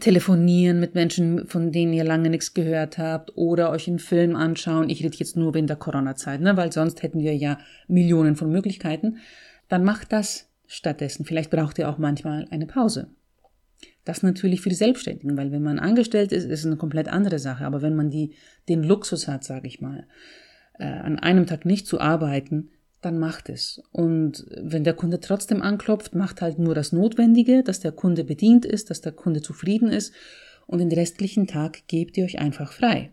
telefonieren 0.00 0.80
mit 0.80 0.94
Menschen, 0.94 1.46
von 1.46 1.72
denen 1.72 1.92
ihr 1.92 2.04
lange 2.04 2.30
nichts 2.30 2.54
gehört 2.54 2.98
habt 2.98 3.36
oder 3.36 3.70
euch 3.70 3.88
einen 3.88 3.98
Film 3.98 4.36
anschauen. 4.36 4.90
Ich 4.90 5.02
rede 5.02 5.16
jetzt 5.16 5.36
nur 5.36 5.54
während 5.54 5.70
der 5.70 5.76
Corona-Zeit, 5.76 6.40
ne? 6.40 6.56
weil 6.56 6.72
sonst 6.72 7.02
hätten 7.02 7.20
wir 7.20 7.34
ja 7.34 7.58
Millionen 7.86 8.36
von 8.36 8.50
Möglichkeiten. 8.50 9.18
Dann 9.68 9.84
macht 9.84 10.12
das 10.12 10.50
stattdessen. 10.66 11.24
Vielleicht 11.24 11.50
braucht 11.50 11.78
ihr 11.78 11.88
auch 11.88 11.98
manchmal 11.98 12.46
eine 12.50 12.66
Pause. 12.66 13.08
Das 14.04 14.22
natürlich 14.22 14.60
für 14.60 14.68
die 14.68 14.74
Selbstständigen, 14.74 15.36
weil 15.36 15.52
wenn 15.52 15.62
man 15.62 15.78
angestellt 15.78 16.32
ist, 16.32 16.44
ist 16.44 16.60
es 16.60 16.66
eine 16.66 16.76
komplett 16.76 17.08
andere 17.08 17.38
Sache. 17.38 17.64
Aber 17.64 17.82
wenn 17.82 17.96
man 17.96 18.10
die, 18.10 18.34
den 18.68 18.82
Luxus 18.82 19.28
hat, 19.28 19.44
sage 19.44 19.66
ich 19.66 19.80
mal, 19.80 20.06
äh, 20.78 20.84
an 20.84 21.18
einem 21.18 21.46
Tag 21.46 21.64
nicht 21.64 21.86
zu 21.86 22.00
arbeiten, 22.00 22.70
dann 23.00 23.18
macht 23.18 23.48
es. 23.48 23.82
Und 23.92 24.44
wenn 24.56 24.84
der 24.84 24.94
Kunde 24.94 25.20
trotzdem 25.20 25.62
anklopft, 25.62 26.14
macht 26.14 26.42
halt 26.42 26.58
nur 26.58 26.74
das 26.74 26.92
Notwendige, 26.92 27.62
dass 27.62 27.80
der 27.80 27.92
Kunde 27.92 28.24
bedient 28.24 28.64
ist, 28.64 28.90
dass 28.90 29.00
der 29.00 29.12
Kunde 29.12 29.40
zufrieden 29.40 29.88
ist 29.88 30.12
und 30.66 30.78
den 30.78 30.92
restlichen 30.92 31.46
Tag 31.46 31.86
gebt 31.86 32.16
ihr 32.16 32.24
euch 32.24 32.38
einfach 32.38 32.72
frei. 32.72 33.12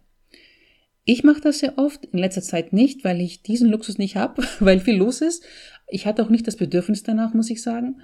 Ich 1.08 1.24
mache 1.24 1.42
das 1.42 1.60
sehr 1.60 1.78
oft, 1.78 2.06
in 2.06 2.18
letzter 2.18 2.42
Zeit 2.42 2.74
nicht, 2.74 3.04
weil 3.04 3.22
ich 3.22 3.44
diesen 3.44 3.70
Luxus 3.70 4.00
nicht 4.00 4.16
habe, 4.16 4.44
weil 4.60 4.80
viel 4.80 4.98
los 4.98 5.22
ist. 5.22 5.44
Ich 5.88 6.08
hatte 6.08 6.24
auch 6.24 6.30
nicht 6.30 6.48
das 6.48 6.56
Bedürfnis 6.56 7.04
danach, 7.04 7.34
muss 7.34 7.52
ich 7.52 7.62
sagen. 7.62 8.02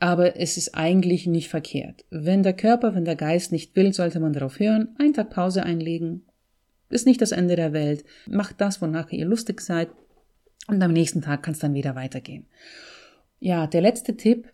Aber 0.00 0.36
es 0.40 0.56
ist 0.56 0.74
eigentlich 0.74 1.26
nicht 1.26 1.48
verkehrt. 1.48 2.04
Wenn 2.10 2.42
der 2.42 2.54
Körper, 2.54 2.94
wenn 2.94 3.04
der 3.04 3.16
Geist 3.16 3.52
nicht 3.52 3.76
will, 3.76 3.92
sollte 3.92 4.18
man 4.18 4.32
darauf 4.32 4.58
hören, 4.58 4.96
einen 4.98 5.12
Tag 5.12 5.30
Pause 5.30 5.62
einlegen. 5.62 6.22
Ist 6.88 7.06
nicht 7.06 7.20
das 7.20 7.32
Ende 7.32 7.54
der 7.54 7.72
Welt. 7.72 8.04
Macht 8.26 8.60
das, 8.60 8.82
wonach 8.82 9.12
ihr 9.12 9.26
lustig 9.26 9.60
seid. 9.60 9.90
Und 10.66 10.82
am 10.82 10.92
nächsten 10.92 11.22
Tag 11.22 11.42
kann 11.42 11.54
es 11.54 11.60
dann 11.60 11.74
wieder 11.74 11.94
weitergehen. 11.94 12.46
Ja, 13.38 13.66
der 13.66 13.80
letzte 13.80 14.16
Tipp. 14.16 14.52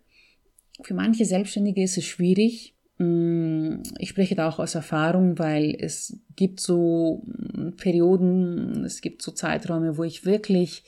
Für 0.82 0.94
manche 0.94 1.24
Selbstständige 1.24 1.82
ist 1.82 1.96
es 1.96 2.04
schwierig, 2.04 2.76
Mm, 2.98 3.82
ich 3.98 4.08
spreche 4.08 4.34
da 4.34 4.48
auch 4.48 4.58
aus 4.58 4.74
Erfahrung, 4.74 5.38
weil 5.38 5.76
es 5.78 6.18
gibt 6.34 6.60
so 6.60 7.24
mm, 7.26 7.76
Perioden, 7.76 8.84
es 8.84 9.00
gibt 9.02 9.22
so 9.22 9.32
Zeiträume, 9.32 9.98
wo 9.98 10.04
ich 10.04 10.24
wirklich 10.24 10.84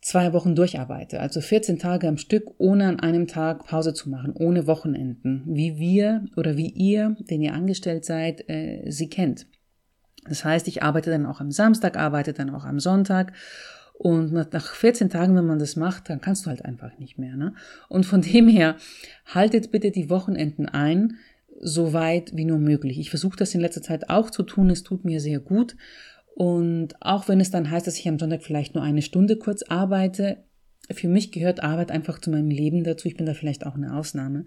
zwei 0.00 0.32
Wochen 0.32 0.54
durcharbeite, 0.54 1.20
also 1.20 1.40
14 1.40 1.78
Tage 1.78 2.08
am 2.08 2.18
Stück, 2.18 2.50
ohne 2.58 2.88
an 2.88 3.00
einem 3.00 3.26
Tag 3.26 3.66
Pause 3.66 3.94
zu 3.94 4.10
machen, 4.10 4.32
ohne 4.34 4.66
Wochenenden, 4.66 5.44
wie 5.46 5.78
wir 5.78 6.26
oder 6.36 6.56
wie 6.56 6.68
ihr, 6.68 7.16
wenn 7.26 7.40
ihr 7.40 7.54
angestellt 7.54 8.04
seid, 8.04 8.48
äh, 8.48 8.90
sie 8.90 9.08
kennt. 9.08 9.46
Das 10.28 10.44
heißt, 10.44 10.68
ich 10.68 10.82
arbeite 10.82 11.10
dann 11.10 11.26
auch 11.26 11.40
am 11.40 11.50
Samstag, 11.50 11.96
arbeite 11.96 12.32
dann 12.32 12.50
auch 12.50 12.64
am 12.64 12.80
Sonntag 12.80 13.32
und 13.96 14.32
nach 14.32 14.74
14 14.74 15.08
Tagen, 15.08 15.36
wenn 15.36 15.46
man 15.46 15.60
das 15.60 15.76
macht, 15.76 16.10
dann 16.10 16.20
kannst 16.20 16.44
du 16.44 16.50
halt 16.50 16.64
einfach 16.64 16.98
nicht 16.98 17.16
mehr. 17.16 17.36
Ne? 17.36 17.54
Und 17.88 18.04
von 18.04 18.22
dem 18.32 18.48
her, 18.48 18.76
haltet 19.26 19.70
bitte 19.70 19.90
die 19.90 20.10
Wochenenden 20.10 20.68
ein, 20.68 21.16
so 21.60 21.92
weit 21.92 22.32
wie 22.34 22.44
nur 22.44 22.58
möglich. 22.58 22.98
Ich 22.98 23.10
versuche 23.10 23.36
das 23.36 23.54
in 23.54 23.60
letzter 23.60 23.82
Zeit 23.82 24.10
auch 24.10 24.30
zu 24.30 24.42
tun. 24.42 24.68
Es 24.70 24.82
tut 24.82 25.04
mir 25.04 25.20
sehr 25.20 25.38
gut. 25.38 25.76
Und 26.34 27.00
auch 27.00 27.28
wenn 27.28 27.40
es 27.40 27.52
dann 27.52 27.70
heißt, 27.70 27.86
dass 27.86 27.98
ich 27.98 28.08
am 28.08 28.18
Sonntag 28.18 28.42
vielleicht 28.42 28.74
nur 28.74 28.82
eine 28.82 29.02
Stunde 29.02 29.36
kurz 29.36 29.62
arbeite, 29.62 30.38
für 30.90 31.08
mich 31.08 31.30
gehört 31.30 31.62
Arbeit 31.62 31.92
einfach 31.92 32.18
zu 32.18 32.30
meinem 32.30 32.50
Leben 32.50 32.82
dazu. 32.82 33.06
Ich 33.08 33.16
bin 33.16 33.24
da 33.24 33.32
vielleicht 33.32 33.64
auch 33.64 33.76
eine 33.76 33.96
Ausnahme. 33.96 34.44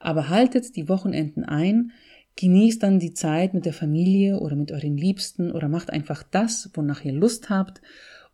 Aber 0.00 0.30
haltet 0.30 0.74
die 0.74 0.88
Wochenenden 0.88 1.44
ein, 1.44 1.92
genießt 2.38 2.82
dann 2.82 2.98
die 2.98 3.12
Zeit 3.12 3.52
mit 3.52 3.66
der 3.66 3.74
Familie 3.74 4.40
oder 4.40 4.56
mit 4.56 4.72
euren 4.72 4.96
Liebsten 4.96 5.52
oder 5.52 5.68
macht 5.68 5.90
einfach 5.90 6.22
das, 6.22 6.70
wonach 6.74 7.04
ihr 7.04 7.12
Lust 7.12 7.50
habt 7.50 7.82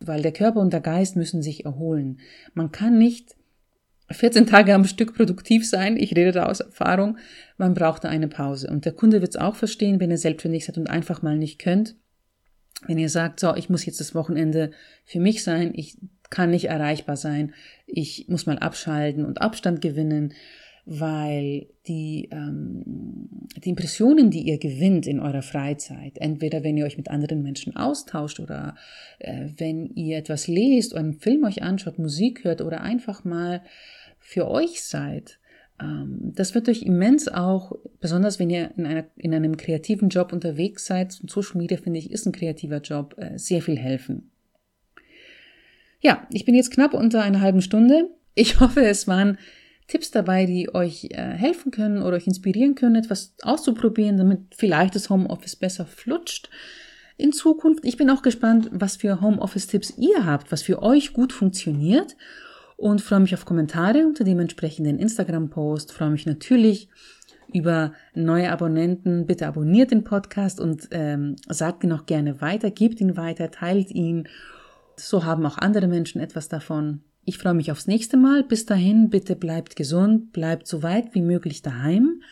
weil 0.01 0.23
der 0.23 0.33
Körper 0.33 0.61
und 0.61 0.73
der 0.73 0.81
Geist 0.81 1.17
müssen 1.17 1.43
sich 1.43 1.65
erholen. 1.65 2.21
Man 2.55 2.73
kann 2.73 2.99
nicht 2.99 3.37
14 4.11 4.47
Tage 4.47 4.75
am 4.75 4.85
Stück 4.85 5.15
produktiv 5.15 5.69
sein, 5.69 5.97
ich 5.97 6.15
rede 6.15 6.33
da 6.33 6.47
aus 6.47 6.61
Erfahrung, 6.61 7.19
man 7.57 7.75
braucht 7.75 8.05
da 8.05 8.09
eine 8.09 8.29
Pause. 8.29 8.69
Und 8.69 8.85
der 8.85 8.93
Kunde 8.93 9.21
wird 9.21 9.35
es 9.35 9.41
auch 9.41 9.57
verstehen, 9.57 9.99
wenn 9.99 10.11
ihr 10.11 10.19
selbstständig 10.19 10.67
seid 10.67 10.79
und 10.79 10.91
einfach 10.91 11.23
mal 11.23 11.39
nicht 11.39 11.59
könnt. 11.59 11.97
Wenn 12.87 12.99
ihr 12.99 13.09
sagt, 13.09 13.41
so, 13.41 13.55
ich 13.55 13.71
muss 13.71 13.87
jetzt 13.87 14.01
das 14.01 14.15
Wochenende 14.15 14.73
für 15.05 15.21
mich 15.21 15.43
sein, 15.43 15.73
ich 15.75 15.97
kann 16.29 16.51
nicht 16.51 16.67
erreichbar 16.67 17.17
sein, 17.17 17.55
ich 17.87 18.27
muss 18.29 18.47
mal 18.47 18.59
abschalten 18.59 19.25
und 19.25 19.41
Abstand 19.41 19.81
gewinnen, 19.81 20.35
weil 20.87 21.67
die, 21.87 22.29
ähm, 22.31 23.25
die 23.65 23.71
Impressionen, 23.71 24.31
die 24.31 24.43
ihr 24.43 24.59
gewinnt 24.59 25.07
in 25.07 25.19
eurer 25.19 25.43
Freizeit, 25.43 26.19
entweder 26.19 26.63
wenn 26.63 26.77
ihr 26.77 26.85
euch 26.85 26.99
mit 26.99 27.11
anderen 27.11 27.43
Menschen 27.43 27.75
austauscht 27.75 28.39
oder 28.39 28.75
äh, 29.19 29.49
wenn 29.57 29.95
ihr 29.95 30.19
etwas 30.19 30.47
lest 30.47 30.93
oder 30.93 31.01
einen 31.01 31.15
Film 31.15 31.45
euch 31.45 31.63
anschaut, 31.63 31.99
Musik 31.99 32.45
hört 32.45 32.61
oder 32.61 32.83
einfach 32.83 33.25
mal 33.25 33.63
für 34.19 34.49
euch 34.49 34.83
seid, 34.83 35.39
ähm, 35.81 36.33
das 36.35 36.55
wird 36.55 36.69
euch 36.69 36.83
immens 36.83 37.29
auch, 37.29 37.73
besonders 38.01 38.39
wenn 38.39 38.51
ihr 38.51 38.71
in, 38.77 38.87
einer, 38.87 39.05
in 39.17 39.35
einem 39.35 39.57
kreativen 39.57 40.09
Job 40.11 40.33
unterwegs 40.33 40.87
seid, 40.87 41.19
und 41.23 41.31
Social 41.31 41.57
Media 41.57 41.79
finde 41.79 41.99
ich 41.99 42.11
ist 42.11 42.27
ein 42.27 42.33
kreativer 42.33 42.81
Job, 42.81 43.15
äh, 43.19 43.39
sehr 43.39 43.63
viel 43.63 43.79
helfen. 43.79 44.31
Ja, 46.01 46.27
ich 46.31 46.45
bin 46.45 46.55
jetzt 46.55 46.71
knapp 46.71 46.93
unter 46.93 47.23
einer 47.23 47.41
halben 47.41 47.63
Stunde. 47.63 48.11
Ich 48.35 48.61
hoffe, 48.61 48.85
es 48.85 49.09
waren 49.09 49.39
Tipps 49.87 50.11
dabei, 50.11 50.47
die 50.47 50.75
euch 50.75 51.09
äh, 51.11 51.17
helfen 51.17 51.71
können 51.71 52.03
oder 52.03 52.17
euch 52.17 52.27
inspirieren 52.27 52.75
können, 52.75 52.97
etwas 52.97 53.35
auszuprobieren, 53.43 54.17
damit 54.17 54.55
vielleicht 54.57 54.95
das 54.95 55.11
Homeoffice 55.11 55.57
besser 55.57 55.87
flutscht 55.87 56.49
in 57.17 57.33
Zukunft. 57.33 57.85
Ich 57.85 57.97
bin 57.97 58.11
auch 58.11 58.23
gespannt, 58.23 58.71
was 58.73 58.97
für 58.97 59.21
Homeoffice-Tipps 59.21 59.95
ihr 59.99 60.25
habt, 60.25 60.51
was 60.51 60.63
für 60.63 60.83
euch 60.83 61.13
gut 61.13 61.33
funktioniert 61.33 62.17
und 62.77 63.01
freue 63.01 63.21
mich 63.21 63.35
auf 63.35 63.45
Kommentare 63.45 64.07
unter 64.07 64.25
dem 64.25 64.41
entsprechenden 64.41 64.99
Instagram-Post. 64.99 65.93
Freue 65.93 66.11
mich 66.11 66.27
natürlich 66.27 66.89
über 67.53 67.93
neue 68.15 68.51
Abonnenten. 68.51 69.27
Bitte 69.27 69.47
abonniert 69.47 69.91
den 69.91 70.03
Podcast 70.03 70.61
und 70.61 70.89
ähm, 70.91 71.37
sagt 71.49 71.85
ihn 71.85 71.93
auch 71.93 72.07
gerne 72.07 72.41
weiter, 72.41 72.71
gebt 72.71 73.01
ihn 73.01 73.17
weiter, 73.17 73.51
teilt 73.51 73.91
ihn. 73.91 74.29
So 74.97 75.25
haben 75.25 75.47
auch 75.47 75.59
andere 75.59 75.87
Menschen 75.89 76.21
etwas 76.21 76.49
davon. 76.49 77.03
Ich 77.25 77.39
freue 77.39 77.55
mich 77.55 77.73
aufs 77.73 77.87
nächste 77.87 78.17
Mal. 78.17 78.45
Bis 78.45 78.67
dahin, 78.67 79.09
bitte 79.09 79.37
bleibt 79.37 79.77
gesund, 79.77 80.33
bleibt 80.33 80.67
so 80.67 80.83
weit 80.83 81.15
wie 81.15 81.23
möglich 81.23 81.63
daheim. 81.63 82.23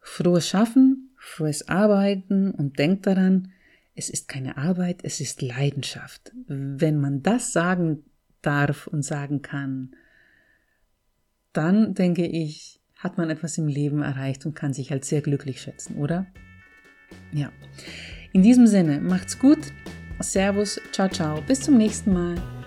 Frohes 0.00 0.48
Schaffen, 0.48 1.10
frohes 1.16 1.68
Arbeiten 1.68 2.50
und 2.52 2.78
denkt 2.78 3.06
daran, 3.06 3.52
es 3.94 4.10
ist 4.10 4.28
keine 4.28 4.56
Arbeit, 4.56 5.00
es 5.02 5.20
ist 5.20 5.42
Leidenschaft. 5.42 6.32
Wenn 6.46 7.00
man 7.00 7.22
das 7.22 7.52
sagen 7.52 8.04
darf 8.42 8.86
und 8.86 9.02
sagen 9.02 9.42
kann, 9.42 9.96
dann 11.52 11.94
denke 11.94 12.26
ich, 12.26 12.80
hat 12.96 13.18
man 13.18 13.30
etwas 13.30 13.58
im 13.58 13.68
Leben 13.68 14.02
erreicht 14.02 14.46
und 14.46 14.54
kann 14.54 14.72
sich 14.72 14.90
halt 14.90 15.04
sehr 15.04 15.22
glücklich 15.22 15.60
schätzen, 15.60 15.96
oder? 15.96 16.26
Ja. 17.32 17.52
In 18.32 18.42
diesem 18.42 18.66
Sinne, 18.66 19.00
macht's 19.00 19.38
gut. 19.38 19.72
Servus, 20.20 20.80
ciao, 20.92 21.08
ciao. 21.08 21.40
Bis 21.46 21.60
zum 21.60 21.76
nächsten 21.76 22.12
Mal. 22.12 22.63